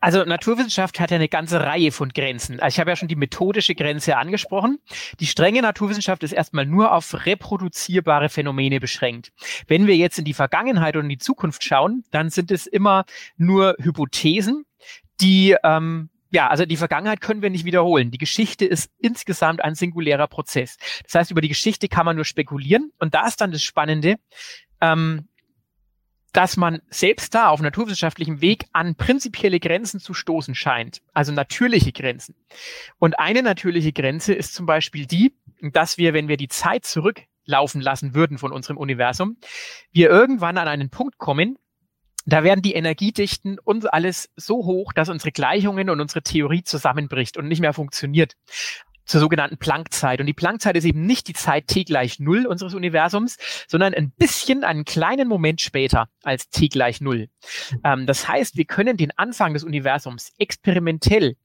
[0.00, 2.60] Also Naturwissenschaft hat ja eine ganze Reihe von Grenzen.
[2.60, 4.78] Also ich habe ja schon die methodische Grenze angesprochen.
[5.20, 9.32] Die strenge Naturwissenschaft ist erstmal nur auf reproduzierbare Phänomene beschränkt.
[9.66, 13.04] Wenn wir jetzt in die Vergangenheit und in die Zukunft schauen, dann sind es immer
[13.36, 14.64] nur Hypothesen,
[15.20, 18.10] die ähm, ja, also die Vergangenheit können wir nicht wiederholen.
[18.10, 20.76] Die Geschichte ist insgesamt ein singulärer Prozess.
[21.04, 22.92] Das heißt, über die Geschichte kann man nur spekulieren.
[22.98, 24.16] Und da ist dann das Spannende,
[24.80, 25.28] ähm,
[26.32, 31.92] dass man selbst da auf naturwissenschaftlichem Weg an prinzipielle Grenzen zu stoßen scheint, also natürliche
[31.92, 32.34] Grenzen.
[32.98, 37.80] Und eine natürliche Grenze ist zum Beispiel die, dass wir, wenn wir die Zeit zurücklaufen
[37.80, 39.38] lassen würden von unserem Universum,
[39.92, 41.58] wir irgendwann an einen Punkt kommen,
[42.26, 47.36] da werden die Energiedichten und alles so hoch, dass unsere Gleichungen und unsere Theorie zusammenbricht
[47.36, 48.36] und nicht mehr funktioniert
[49.06, 50.20] zur sogenannten Planckzeit.
[50.20, 53.38] Und die Planckzeit ist eben nicht die Zeit t gleich null unseres Universums,
[53.68, 57.28] sondern ein bisschen einen kleinen Moment später als t gleich null.
[57.84, 61.36] Ähm, das heißt, wir können den Anfang des Universums experimentell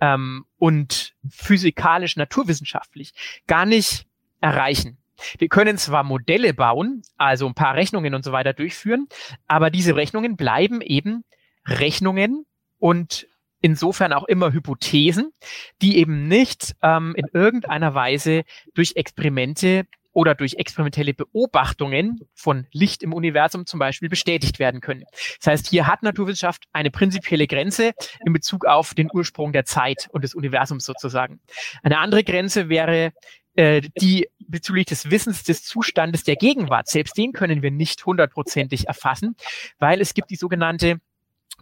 [0.00, 3.12] ähm, und physikalisch, naturwissenschaftlich
[3.46, 4.06] gar nicht
[4.40, 4.98] erreichen.
[5.38, 9.06] Wir können zwar Modelle bauen, also ein paar Rechnungen und so weiter durchführen,
[9.46, 11.24] aber diese Rechnungen bleiben eben
[11.64, 12.44] Rechnungen
[12.78, 13.28] und
[13.62, 15.32] insofern auch immer Hypothesen,
[15.80, 18.42] die eben nicht ähm, in irgendeiner Weise
[18.74, 25.04] durch Experimente oder durch experimentelle Beobachtungen von Licht im Universum zum Beispiel bestätigt werden können.
[25.38, 27.92] Das heißt, hier hat Naturwissenschaft eine prinzipielle Grenze
[28.24, 31.40] in Bezug auf den Ursprung der Zeit und des Universums sozusagen.
[31.82, 33.12] Eine andere Grenze wäre
[33.54, 36.88] äh, die bezüglich des Wissens des Zustandes der Gegenwart.
[36.88, 39.36] Selbst den können wir nicht hundertprozentig erfassen,
[39.78, 41.00] weil es gibt die sogenannte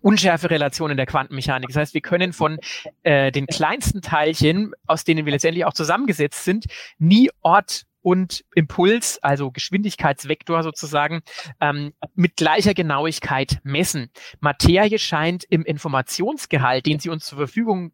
[0.00, 1.68] unschärfe Relation in der Quantenmechanik.
[1.68, 2.58] Das heißt, wir können von
[3.02, 6.66] äh, den kleinsten Teilchen, aus denen wir letztendlich auch zusammengesetzt sind,
[6.98, 11.20] nie Ort und Impuls, also Geschwindigkeitsvektor sozusagen,
[11.60, 14.10] ähm, mit gleicher Genauigkeit messen.
[14.40, 17.92] Materie scheint im Informationsgehalt, den sie uns zur Verfügung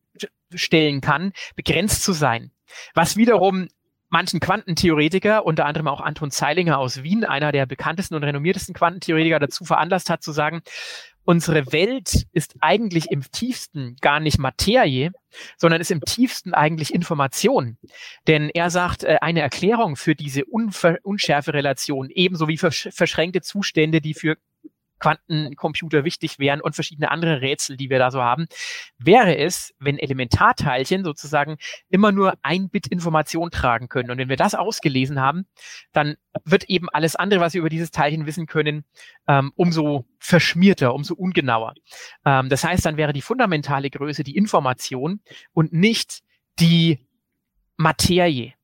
[0.54, 2.52] stellen kann, begrenzt zu sein.
[2.94, 3.68] Was wiederum
[4.08, 9.38] manchen Quantentheoretiker, unter anderem auch Anton Zeilinger aus Wien, einer der bekanntesten und renommiertesten Quantentheoretiker,
[9.38, 10.62] dazu veranlasst hat zu sagen,
[11.24, 15.10] unsere Welt ist eigentlich im tiefsten gar nicht Materie,
[15.56, 17.76] sondern ist im tiefsten eigentlich Information.
[18.26, 23.42] Denn er sagt, äh, eine Erklärung für diese Unver unschärfe Relation, ebenso wie versch verschränkte
[23.42, 24.36] Zustände, die für
[24.98, 28.46] Quantencomputer wichtig wären und verschiedene andere Rätsel, die wir da so haben,
[28.98, 31.56] wäre es, wenn Elementarteilchen sozusagen
[31.88, 34.10] immer nur ein Bit Information tragen können.
[34.10, 35.46] Und wenn wir das ausgelesen haben,
[35.92, 38.84] dann wird eben alles andere, was wir über dieses Teilchen wissen können,
[39.28, 41.74] ähm, umso verschmierter, umso ungenauer.
[42.24, 45.20] Ähm, das heißt, dann wäre die fundamentale Größe die Information
[45.52, 46.22] und nicht
[46.58, 47.06] die
[47.76, 48.54] Materie.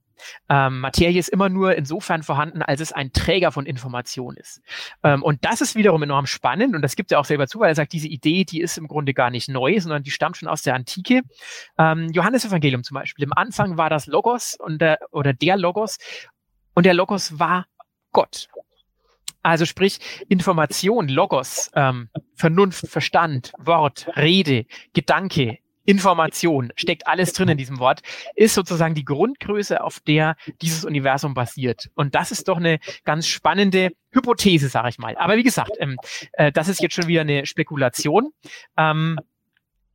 [0.48, 4.60] Ähm, Materie ist immer nur insofern vorhanden, als es ein Träger von Information ist.
[5.02, 7.70] Ähm, und das ist wiederum enorm spannend und das gibt er auch selber zu, weil
[7.70, 10.48] er sagt, diese Idee, die ist im Grunde gar nicht neu, sondern die stammt schon
[10.48, 11.22] aus der Antike.
[11.78, 13.24] Ähm, Johannes Evangelium zum Beispiel.
[13.24, 15.98] Im Anfang war das Logos und der, oder der Logos
[16.74, 17.66] und der Logos war
[18.12, 18.48] Gott.
[19.42, 27.58] Also sprich Information, Logos, ähm, Vernunft, Verstand, Wort, Rede, Gedanke, Information, steckt alles drin in
[27.58, 28.02] diesem Wort,
[28.34, 31.90] ist sozusagen die Grundgröße, auf der dieses Universum basiert.
[31.94, 35.16] Und das ist doch eine ganz spannende Hypothese, sage ich mal.
[35.16, 35.96] Aber wie gesagt, ähm,
[36.32, 38.30] äh, das ist jetzt schon wieder eine Spekulation.
[38.76, 39.18] Ähm,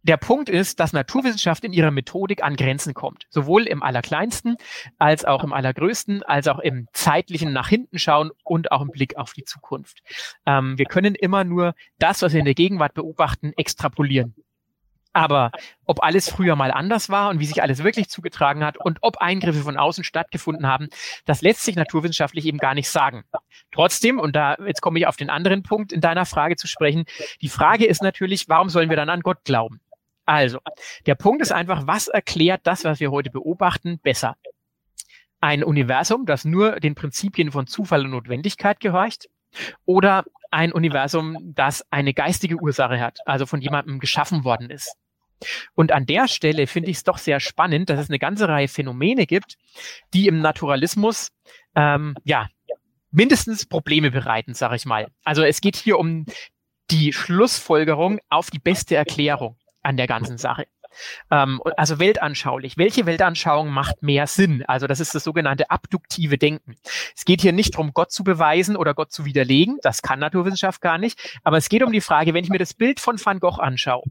[0.07, 3.25] der Punkt ist, dass Naturwissenschaft in ihrer Methodik an Grenzen kommt.
[3.29, 4.55] Sowohl im Allerkleinsten
[4.97, 9.17] als auch im Allergrößten, als auch im zeitlichen nach hinten schauen und auch im Blick
[9.17, 9.99] auf die Zukunft.
[10.45, 14.33] Ähm, wir können immer nur das, was wir in der Gegenwart beobachten, extrapolieren.
[15.17, 15.49] Aber
[15.87, 19.17] ob alles früher mal anders war und wie sich alles wirklich zugetragen hat und ob
[19.17, 20.89] Eingriffe von außen stattgefunden haben,
[21.25, 23.23] das lässt sich naturwissenschaftlich eben gar nicht sagen.
[23.71, 27.05] Trotzdem, und da jetzt komme ich auf den anderen Punkt in deiner Frage zu sprechen,
[27.41, 29.81] die Frage ist natürlich, warum sollen wir dann an Gott glauben?
[30.27, 30.59] Also,
[31.07, 34.35] der Punkt ist einfach, was erklärt das, was wir heute beobachten, besser?
[35.41, 39.29] Ein Universum, das nur den Prinzipien von Zufall und Notwendigkeit gehorcht?
[39.85, 44.95] Oder ein Universum, das eine geistige Ursache hat, also von jemandem geschaffen worden ist?
[45.75, 48.67] Und an der Stelle finde ich es doch sehr spannend, dass es eine ganze Reihe
[48.67, 49.57] Phänomene gibt,
[50.13, 51.29] die im Naturalismus
[51.75, 52.47] ähm, ja
[53.11, 55.07] mindestens Probleme bereiten, sage ich mal.
[55.23, 56.25] Also es geht hier um
[56.91, 60.67] die Schlussfolgerung auf die beste Erklärung an der ganzen Sache.
[61.31, 62.77] Ähm, also weltanschaulich.
[62.77, 64.63] Welche Weltanschauung macht mehr Sinn?
[64.67, 66.75] Also das ist das sogenannte abduktive Denken.
[67.15, 69.77] Es geht hier nicht darum, Gott zu beweisen oder Gott zu widerlegen.
[69.81, 71.19] Das kann Naturwissenschaft gar nicht.
[71.43, 74.03] Aber es geht um die Frage, wenn ich mir das Bild von Van Gogh anschaue,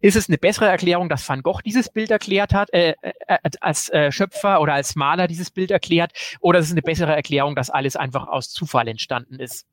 [0.00, 3.38] ist es eine bessere Erklärung, dass Van Gogh dieses Bild erklärt hat, äh, äh, äh
[3.60, 7.54] als äh, Schöpfer oder als Maler dieses Bild erklärt, oder ist es eine bessere Erklärung,
[7.54, 9.66] dass alles einfach aus Zufall entstanden ist?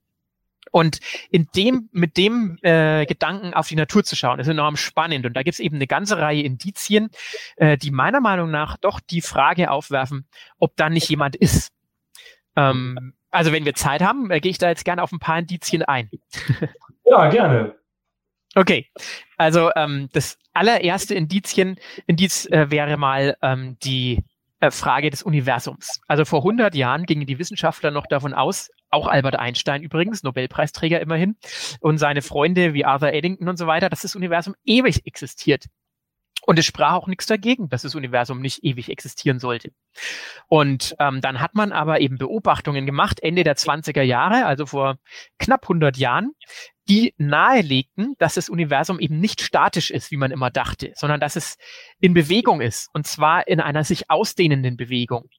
[0.71, 0.99] Und
[1.29, 5.25] in dem, mit dem äh, Gedanken auf die Natur zu schauen, ist enorm spannend.
[5.25, 7.09] Und da gibt es eben eine ganze Reihe Indizien,
[7.57, 10.27] äh, die meiner Meinung nach doch die Frage aufwerfen,
[10.59, 11.71] ob da nicht jemand ist.
[12.55, 15.39] Ähm, also wenn wir Zeit haben, äh, gehe ich da jetzt gerne auf ein paar
[15.39, 16.09] Indizien ein.
[17.05, 17.75] ja, gerne.
[18.55, 18.89] Okay,
[19.37, 21.77] also ähm, das allererste Indizien,
[22.07, 24.23] Indiz äh, wäre mal ähm, die
[24.71, 26.01] Frage des Universums.
[26.07, 30.99] Also vor 100 Jahren gingen die Wissenschaftler noch davon aus, auch Albert Einstein übrigens, Nobelpreisträger
[30.99, 31.35] immerhin,
[31.79, 35.65] und seine Freunde wie Arthur Eddington und so weiter, dass das Universum ewig existiert.
[36.45, 39.71] Und es sprach auch nichts dagegen, dass das Universum nicht ewig existieren sollte.
[40.47, 44.97] Und ähm, dann hat man aber eben Beobachtungen gemacht, Ende der 20er Jahre, also vor
[45.39, 46.31] knapp 100 Jahren,
[46.89, 51.35] die nahelegten, dass das Universum eben nicht statisch ist, wie man immer dachte, sondern dass
[51.35, 51.57] es
[51.99, 55.29] in Bewegung ist, und zwar in einer sich ausdehnenden Bewegung.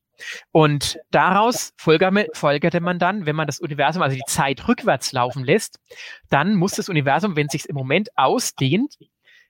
[0.51, 5.79] Und daraus folgerte man dann, wenn man das Universum, also die Zeit rückwärts laufen lässt,
[6.29, 8.97] dann muss das Universum, wenn es sich im Moment ausdehnt,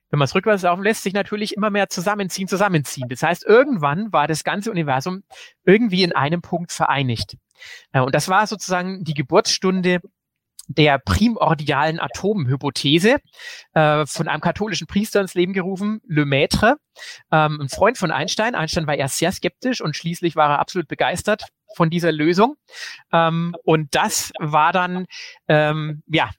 [0.09, 3.09] wenn man es rückwärts laufen lässt, sich natürlich immer mehr zusammenziehen, zusammenziehen.
[3.09, 5.23] Das heißt, irgendwann war das ganze Universum
[5.65, 7.37] irgendwie in einem Punkt vereinigt.
[7.91, 10.01] Äh, und das war sozusagen die Geburtsstunde
[10.69, 13.17] der primordialen Atomhypothese
[13.73, 16.77] äh, von einem katholischen Priester ins Leben gerufen, Lemaitre,
[17.31, 18.55] ähm, ein Freund von Einstein.
[18.55, 22.55] Einstein war erst sehr skeptisch und schließlich war er absolut begeistert von dieser Lösung.
[23.11, 25.05] Ähm, und das war dann,
[25.47, 26.29] ähm, ja,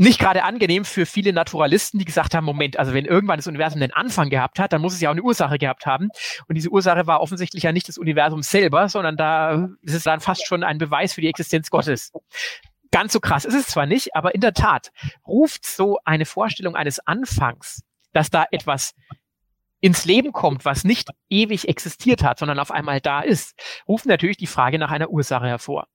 [0.00, 3.80] nicht gerade angenehm für viele Naturalisten, die gesagt haben, Moment, also wenn irgendwann das Universum
[3.80, 6.08] den Anfang gehabt hat, dann muss es ja auch eine Ursache gehabt haben.
[6.48, 10.20] Und diese Ursache war offensichtlich ja nicht das Universum selber, sondern da ist es dann
[10.20, 12.12] fast schon ein Beweis für die Existenz Gottes.
[12.92, 14.90] Ganz so krass ist es zwar nicht, aber in der Tat
[15.26, 18.94] ruft so eine Vorstellung eines Anfangs, dass da etwas
[19.80, 24.36] ins Leben kommt, was nicht ewig existiert hat, sondern auf einmal da ist, ruft natürlich
[24.36, 25.86] die Frage nach einer Ursache hervor.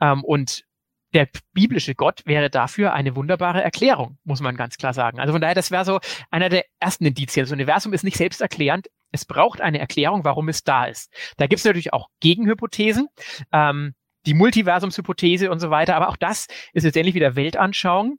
[0.00, 0.64] Ähm, und
[1.12, 5.20] der biblische Gott wäre dafür eine wunderbare Erklärung, muss man ganz klar sagen.
[5.20, 7.44] Also von daher, das wäre so einer der ersten Indizien.
[7.44, 8.88] Das Universum ist nicht selbsterklärend.
[9.12, 11.12] Es braucht eine Erklärung, warum es da ist.
[11.36, 13.08] Da gibt es natürlich auch Gegenhypothesen.
[13.52, 13.94] Ähm,
[14.26, 15.96] die Multiversumshypothese und so weiter.
[15.96, 18.18] Aber auch das ist letztendlich wieder Weltanschauung.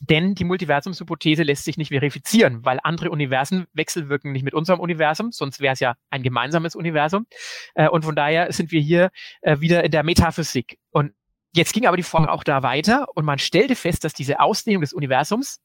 [0.00, 5.32] Denn die Multiversumshypothese lässt sich nicht verifizieren, weil andere Universen wechselwirken nicht mit unserem Universum,
[5.32, 7.26] sonst wäre es ja ein gemeinsames Universum.
[7.74, 10.78] Äh, und von daher sind wir hier äh, wieder in der Metaphysik.
[10.90, 11.12] Und
[11.54, 14.82] Jetzt ging aber die Forschung auch da weiter und man stellte fest, dass diese Ausdehnung
[14.82, 15.60] des Universums,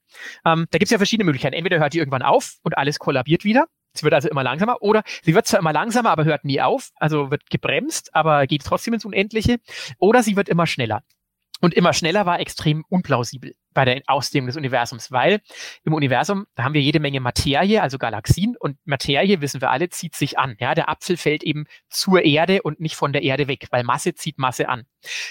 [0.46, 1.54] ähm, da gibt es ja verschiedene Möglichkeiten.
[1.54, 5.02] Entweder hört die irgendwann auf und alles kollabiert wieder, Sie wird also immer langsamer oder
[5.22, 8.94] sie wird zwar immer langsamer, aber hört nie auf, also wird gebremst, aber geht trotzdem
[8.94, 9.58] ins Unendliche
[9.98, 11.02] oder sie wird immer schneller.
[11.60, 15.40] Und immer schneller war extrem unplausibel bei der Ausdehnung des Universums, weil
[15.84, 19.88] im Universum, da haben wir jede Menge Materie, also Galaxien und Materie, wissen wir alle,
[19.88, 20.56] zieht sich an.
[20.58, 24.14] Ja, der Apfel fällt eben zur Erde und nicht von der Erde weg, weil Masse
[24.14, 24.84] zieht Masse an.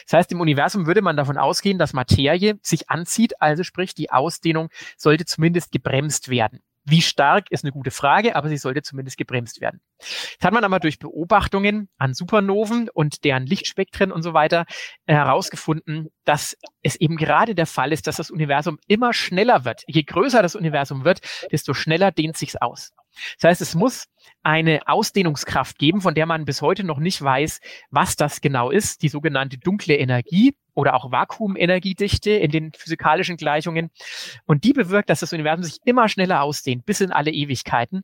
[0.06, 4.10] Das heißt, im Universum würde man davon ausgehen, dass Materie sich anzieht, also sprich, die
[4.10, 6.62] Ausdehnung sollte zumindest gebremst werden.
[6.86, 9.80] Wie stark ist eine gute Frage, aber sie sollte zumindest gebremst werden.
[10.00, 14.65] Das hat man aber durch Beobachtungen an Supernoven und deren Lichtspektren und so weiter
[15.08, 19.84] herausgefunden, dass es eben gerade der Fall ist, dass das Universum immer schneller wird.
[19.88, 22.91] Je größer das Universum wird, desto schneller dehnt sich's aus.
[23.39, 24.08] Das heißt, es muss
[24.41, 27.60] eine Ausdehnungskraft geben, von der man bis heute noch nicht weiß,
[27.91, 33.92] was das genau ist, die sogenannte dunkle Energie, oder auch Vakuumenergiedichte in den physikalischen Gleichungen.
[34.46, 38.04] Und die bewirkt, dass das Universum sich immer schneller ausdehnt, bis in alle Ewigkeiten.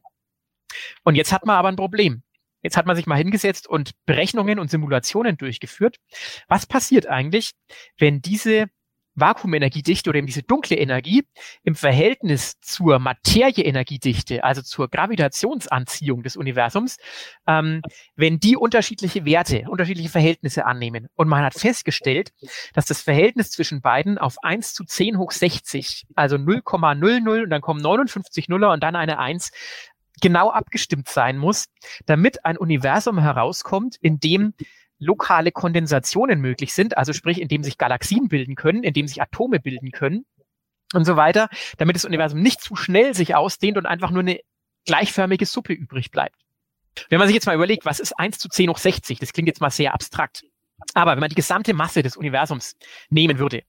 [1.03, 2.23] Und jetzt hat man aber ein Problem.
[2.61, 5.97] Jetzt hat man sich mal hingesetzt und Berechnungen und Simulationen durchgeführt.
[6.47, 7.51] Was passiert eigentlich,
[7.97, 8.67] wenn diese
[9.19, 11.25] Vakuumenergiedichte oder eben diese dunkle Energie
[11.63, 16.97] im Verhältnis zur Materieenergiedichte, also zur Gravitationsanziehung des Universums,
[17.47, 17.81] ähm,
[18.15, 21.07] wenn die unterschiedliche Werte, unterschiedliche Verhältnisse annehmen.
[21.15, 22.31] Und man hat festgestellt,
[22.73, 27.61] dass das Verhältnis zwischen beiden auf 1 zu 10 hoch 60, also 0,00 und dann
[27.61, 29.51] kommen 59 Nuller und dann eine 1,
[30.21, 31.65] genau abgestimmt sein muss,
[32.05, 34.53] damit ein Universum herauskommt, in dem
[34.99, 39.91] lokale Kondensationen möglich sind, also sprich, indem sich Galaxien bilden können, indem sich Atome bilden
[39.91, 40.25] können
[40.93, 44.39] und so weiter, damit das Universum nicht zu schnell sich ausdehnt und einfach nur eine
[44.85, 46.35] gleichförmige Suppe übrig bleibt.
[47.09, 49.19] Wenn man sich jetzt mal überlegt, was ist 1 zu 10 hoch 60?
[49.19, 50.43] Das klingt jetzt mal sehr abstrakt.
[50.93, 52.75] Aber wenn man die gesamte Masse des Universums
[53.09, 53.63] nehmen würde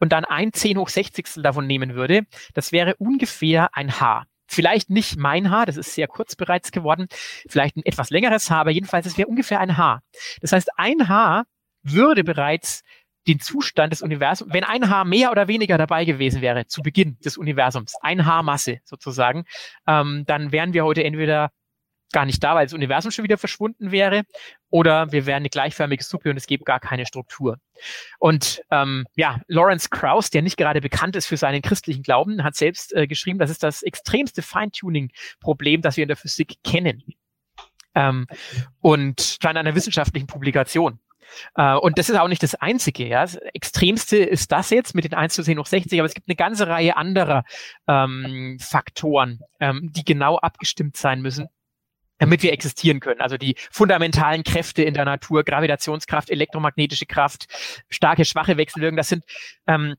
[0.00, 4.90] und dann ein 10 hoch 60 davon nehmen würde, das wäre ungefähr ein Haar vielleicht
[4.90, 7.06] nicht mein Haar, das ist sehr kurz bereits geworden,
[7.48, 10.02] vielleicht ein etwas längeres Haar, aber jedenfalls, es wäre ungefähr ein Haar.
[10.40, 11.44] Das heißt, ein Haar
[11.82, 12.82] würde bereits
[13.28, 17.18] den Zustand des Universums, wenn ein Haar mehr oder weniger dabei gewesen wäre zu Beginn
[17.20, 19.44] des Universums, ein Haarmasse sozusagen,
[19.86, 21.50] ähm, dann wären wir heute entweder
[22.12, 24.22] gar nicht da, weil das Universum schon wieder verschwunden wäre,
[24.70, 27.58] oder wir wären eine gleichförmige Suppe und es gäbe gar keine Struktur.
[28.18, 32.56] Und ähm, ja, Lawrence Krauss, der nicht gerade bekannt ist für seinen christlichen Glauben, hat
[32.56, 37.02] selbst äh, geschrieben, das ist das extremste Feintuning-Problem, das wir in der Physik kennen.
[37.94, 38.26] Ähm,
[38.80, 41.00] und in einer wissenschaftlichen Publikation.
[41.58, 43.06] Uh, und das ist auch nicht das Einzige.
[43.06, 43.22] Ja.
[43.22, 46.28] Das Extremste ist das jetzt mit den 1 zu 10 hoch 60, aber es gibt
[46.28, 47.44] eine ganze Reihe anderer
[47.86, 51.48] ähm, Faktoren, ähm, die genau abgestimmt sein müssen,
[52.18, 53.20] damit wir existieren können.
[53.20, 57.46] Also die fundamentalen Kräfte in der Natur, Gravitationskraft, elektromagnetische Kraft,
[57.88, 59.24] starke, schwache Wechselwirkungen, das sind
[59.66, 59.94] ähm,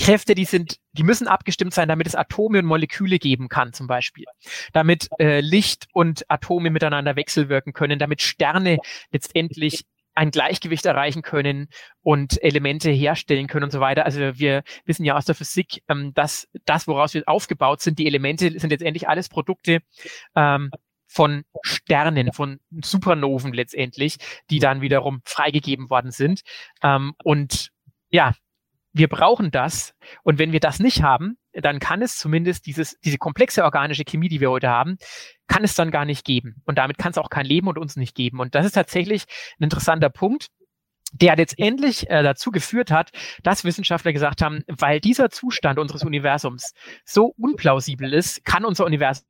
[0.00, 3.86] Kräfte, die sind, die müssen abgestimmt sein, damit es Atome und Moleküle geben kann, zum
[3.88, 4.26] Beispiel.
[4.72, 8.78] Damit äh, Licht und Atome miteinander wechselwirken können, damit Sterne
[9.10, 11.68] letztendlich ein Gleichgewicht erreichen können
[12.02, 14.04] und Elemente herstellen können und so weiter.
[14.04, 18.06] Also wir wissen ja aus der Physik, ähm, dass das, woraus wir aufgebaut sind, die
[18.06, 19.80] Elemente sind letztendlich alles Produkte
[20.34, 20.70] ähm,
[21.08, 24.18] von Sternen, von Supernoven letztendlich,
[24.50, 26.42] die dann wiederum freigegeben worden sind.
[26.82, 27.70] Ähm, und
[28.10, 28.34] ja,
[28.92, 29.94] wir brauchen das.
[30.22, 34.28] Und wenn wir das nicht haben, dann kann es zumindest dieses, diese komplexe organische Chemie,
[34.28, 34.98] die wir heute haben,
[35.46, 36.62] kann es dann gar nicht geben.
[36.64, 38.38] Und damit kann es auch kein Leben und uns nicht geben.
[38.38, 39.24] Und das ist tatsächlich
[39.58, 40.48] ein interessanter Punkt
[41.12, 43.10] der letztendlich äh, dazu geführt hat,
[43.42, 49.24] dass Wissenschaftler gesagt haben, weil dieser Zustand unseres Universums so unplausibel ist, kann unser Universum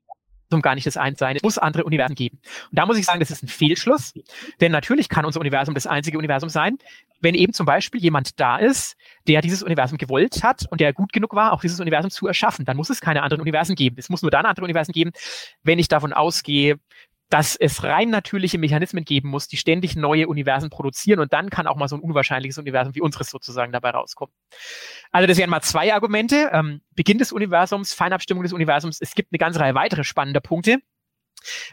[0.62, 1.36] gar nicht das Eins sein.
[1.36, 2.38] Es muss andere Universen geben.
[2.70, 4.14] Und da muss ich sagen, das ist ein Fehlschluss.
[4.61, 6.78] Denn natürlich kann unser Universum das einzige Universum sein,
[7.20, 8.96] wenn eben zum Beispiel jemand da ist,
[9.26, 12.64] der dieses Universum gewollt hat und der gut genug war, auch dieses Universum zu erschaffen.
[12.64, 13.96] Dann muss es keine anderen Universen geben.
[13.99, 15.12] Es muss nur dann andere Universen geben,
[15.62, 16.78] wenn ich davon ausgehe,
[17.29, 21.66] dass es rein natürliche Mechanismen geben muss, die ständig neue Universen produzieren und dann kann
[21.66, 24.35] auch mal so ein unwahrscheinliches Universum wie unseres sozusagen dabei rauskommen.
[25.11, 26.51] Also das wären mal zwei Argumente.
[26.53, 29.01] Ähm, Beginn des Universums, Feinabstimmung des Universums.
[29.01, 30.79] Es gibt eine ganze Reihe weitere spannender Punkte.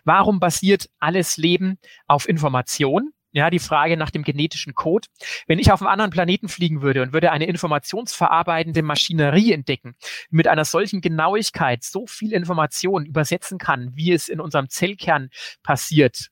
[0.03, 3.11] Warum basiert alles Leben auf Information?
[3.35, 5.09] Ja, die Frage nach dem genetischen Code.
[5.45, 9.95] Wenn ich auf einen anderen Planeten fliegen würde und würde eine informationsverarbeitende Maschinerie entdecken,
[10.29, 15.31] mit einer solchen Genauigkeit so viel Information übersetzen kann, wie es in unserem Zellkern
[15.63, 16.29] passiert,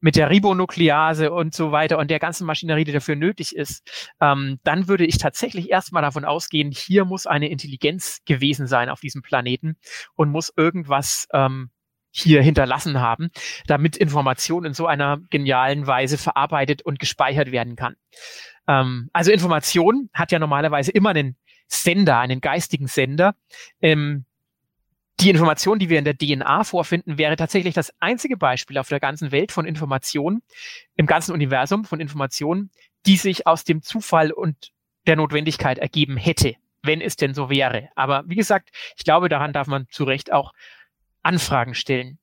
[0.00, 3.86] mit der Ribonuklease und so weiter und der ganzen Maschinerie, die dafür nötig ist,
[4.22, 9.00] ähm, dann würde ich tatsächlich erstmal davon ausgehen, hier muss eine Intelligenz gewesen sein auf
[9.00, 9.76] diesem Planeten
[10.14, 11.68] und muss irgendwas ähm,
[12.10, 13.30] hier hinterlassen haben,
[13.66, 17.96] damit Information in so einer genialen Weise verarbeitet und gespeichert werden kann.
[18.66, 21.36] Ähm, also Information hat ja normalerweise immer einen
[21.68, 23.34] Sender, einen geistigen Sender.
[23.80, 24.24] Ähm,
[25.20, 29.00] die Information, die wir in der DNA vorfinden, wäre tatsächlich das einzige Beispiel auf der
[29.00, 30.42] ganzen Welt von Informationen,
[30.96, 32.70] im ganzen Universum von Informationen,
[33.06, 34.72] die sich aus dem Zufall und
[35.06, 37.90] der Notwendigkeit ergeben hätte, wenn es denn so wäre.
[37.96, 40.52] Aber wie gesagt, ich glaube, daran darf man zu Recht auch
[41.22, 42.18] Anfragen stellen.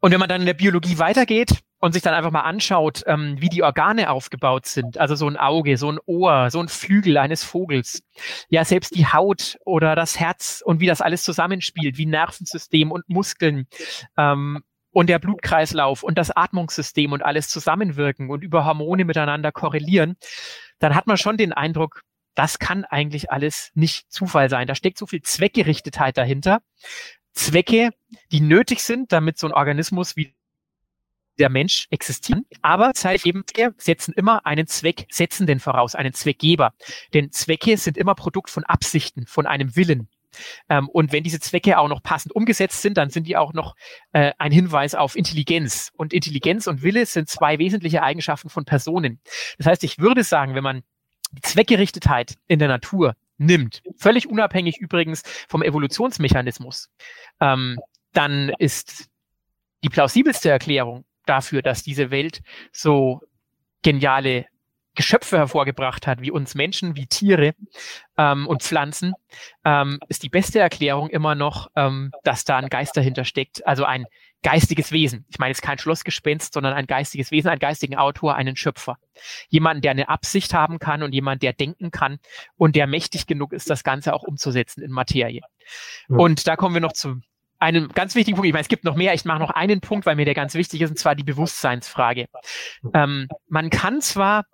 [0.00, 3.36] Und wenn man dann in der Biologie weitergeht und sich dann einfach mal anschaut, ähm,
[3.40, 7.16] wie die Organe aufgebaut sind, also so ein Auge, so ein Ohr, so ein Flügel
[7.16, 8.02] eines Vogels,
[8.48, 13.08] ja selbst die Haut oder das Herz und wie das alles zusammenspielt, wie Nervensystem und
[13.08, 13.66] Muskeln
[14.16, 20.16] ähm, und der Blutkreislauf und das Atmungssystem und alles zusammenwirken und über Hormone miteinander korrelieren,
[20.78, 22.02] dann hat man schon den Eindruck,
[22.34, 24.66] das kann eigentlich alles nicht Zufall sein.
[24.66, 26.60] Da steckt so viel Zweckgerichtetheit dahinter.
[27.36, 27.90] Zwecke,
[28.32, 30.34] die nötig sind, damit so ein Organismus wie
[31.38, 36.14] der Mensch existieren, aber zeitlich eben wir setzen immer einen Zweck, setzen den voraus, einen
[36.14, 36.72] Zweckgeber.
[37.12, 40.08] Denn Zwecke sind immer Produkt von Absichten, von einem Willen.
[40.68, 43.74] Ähm, und wenn diese Zwecke auch noch passend umgesetzt sind, dann sind die auch noch
[44.12, 45.92] äh, ein Hinweis auf Intelligenz.
[45.94, 49.20] Und Intelligenz und Wille sind zwei wesentliche Eigenschaften von Personen.
[49.58, 50.82] Das heißt, ich würde sagen, wenn man
[51.32, 56.90] die Zweckgerichtetheit in der Natur nimmt, völlig unabhängig übrigens vom Evolutionsmechanismus,
[57.40, 57.78] ähm,
[58.12, 59.08] dann ist
[59.84, 62.40] die plausibelste Erklärung dafür, dass diese Welt
[62.72, 63.20] so
[63.82, 64.46] geniale
[64.96, 67.54] Geschöpfe hervorgebracht hat, wie uns Menschen, wie Tiere
[68.16, 69.12] ähm, und Pflanzen,
[69.64, 73.84] ähm, ist die beste Erklärung immer noch, ähm, dass da ein Geist dahinter steckt, also
[73.84, 74.06] ein
[74.46, 75.24] geistiges Wesen.
[75.28, 78.96] Ich meine jetzt kein Schlossgespenst, sondern ein geistiges Wesen, einen geistigen Autor, einen Schöpfer.
[79.48, 82.20] Jemand, der eine Absicht haben kann und jemand, der denken kann
[82.56, 85.40] und der mächtig genug ist, das Ganze auch umzusetzen in Materie.
[86.08, 86.16] Ja.
[86.16, 87.16] Und da kommen wir noch zu
[87.58, 88.46] einem ganz wichtigen Punkt.
[88.46, 89.14] Ich meine, es gibt noch mehr.
[89.14, 92.28] Ich mache noch einen Punkt, weil mir der ganz wichtig ist, und zwar die Bewusstseinsfrage.
[92.94, 94.44] Ähm, man kann zwar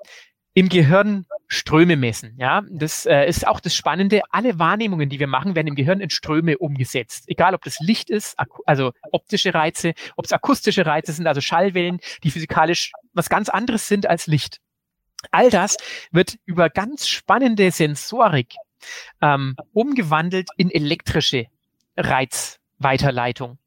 [0.55, 2.34] im Gehirn Ströme messen.
[2.38, 4.22] Ja, das äh, ist auch das Spannende.
[4.30, 7.24] Alle Wahrnehmungen, die wir machen, werden im Gehirn in Ströme umgesetzt.
[7.26, 12.00] Egal, ob das Licht ist, also optische Reize, ob es akustische Reize sind, also Schallwellen,
[12.22, 14.61] die physikalisch was ganz anderes sind als Licht.
[15.30, 15.76] All das
[16.11, 18.55] wird über ganz spannende Sensorik
[19.20, 21.46] ähm, umgewandelt in elektrische
[21.96, 23.59] Reizweiterleitung.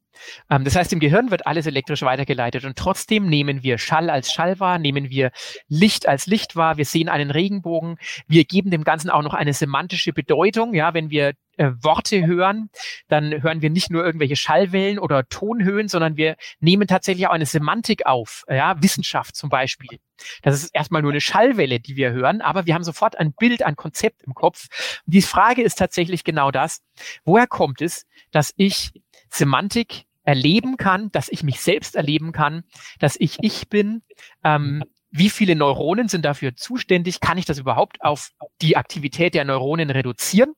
[0.50, 4.32] Ähm, das heißt, im Gehirn wird alles elektrisch weitergeleitet und trotzdem nehmen wir Schall als
[4.32, 5.30] Schall wahr, nehmen wir
[5.68, 7.96] Licht als Licht wahr, wir sehen einen Regenbogen,
[8.26, 10.74] wir geben dem Ganzen auch noch eine semantische Bedeutung.
[10.74, 12.70] Ja, wenn wir äh, Worte hören,
[13.08, 17.46] dann hören wir nicht nur irgendwelche Schallwellen oder Tonhöhen, sondern wir nehmen tatsächlich auch eine
[17.46, 18.44] Semantik auf.
[18.48, 19.98] Ja, Wissenschaft zum Beispiel.
[20.42, 23.62] Das ist erstmal nur eine Schallwelle, die wir hören, aber wir haben sofort ein Bild,
[23.62, 24.68] ein Konzept im Kopf.
[25.06, 26.82] Und die Frage ist tatsächlich genau das.
[27.24, 28.92] Woher kommt es, dass ich
[29.30, 32.64] Semantik erleben kann, dass ich mich selbst erleben kann,
[32.98, 34.02] dass ich ich bin.
[34.42, 37.20] Ähm, wie viele Neuronen sind dafür zuständig?
[37.20, 38.30] Kann ich das überhaupt auf
[38.60, 40.54] die Aktivität der Neuronen reduzieren?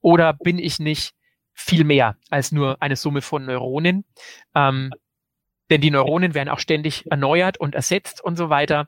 [0.00, 1.12] Oder bin ich nicht
[1.52, 4.04] viel mehr als nur eine Summe von Neuronen?
[4.54, 4.92] Ähm,
[5.70, 8.86] denn die Neuronen werden auch ständig erneuert und ersetzt und so weiter.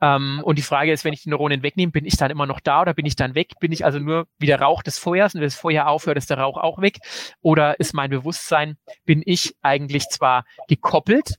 [0.00, 2.60] Ähm, und die Frage ist, wenn ich die Neuronen wegnehme, bin ich dann immer noch
[2.60, 3.52] da oder bin ich dann weg?
[3.60, 6.30] Bin ich also nur wie der Rauch des Feuers und wenn das Feuer aufhört, ist
[6.30, 6.98] der Rauch auch weg?
[7.42, 11.34] Oder ist mein Bewusstsein, bin ich eigentlich zwar gekoppelt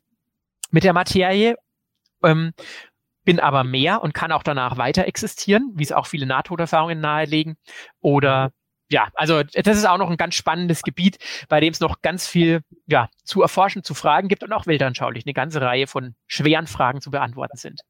[0.70, 1.56] mit der Materie,
[2.24, 2.54] ähm,
[3.24, 7.56] bin aber mehr und kann auch danach weiter existieren, wie es auch viele Nahtoderfahrungen nahelegen,
[8.00, 8.52] oder
[8.90, 11.18] ja, also das ist auch noch ein ganz spannendes Gebiet,
[11.50, 15.26] bei dem es noch ganz viel ja, zu erforschen, zu fragen gibt und auch weltanschaulich
[15.26, 17.82] eine ganze Reihe von schweren Fragen zu beantworten sind.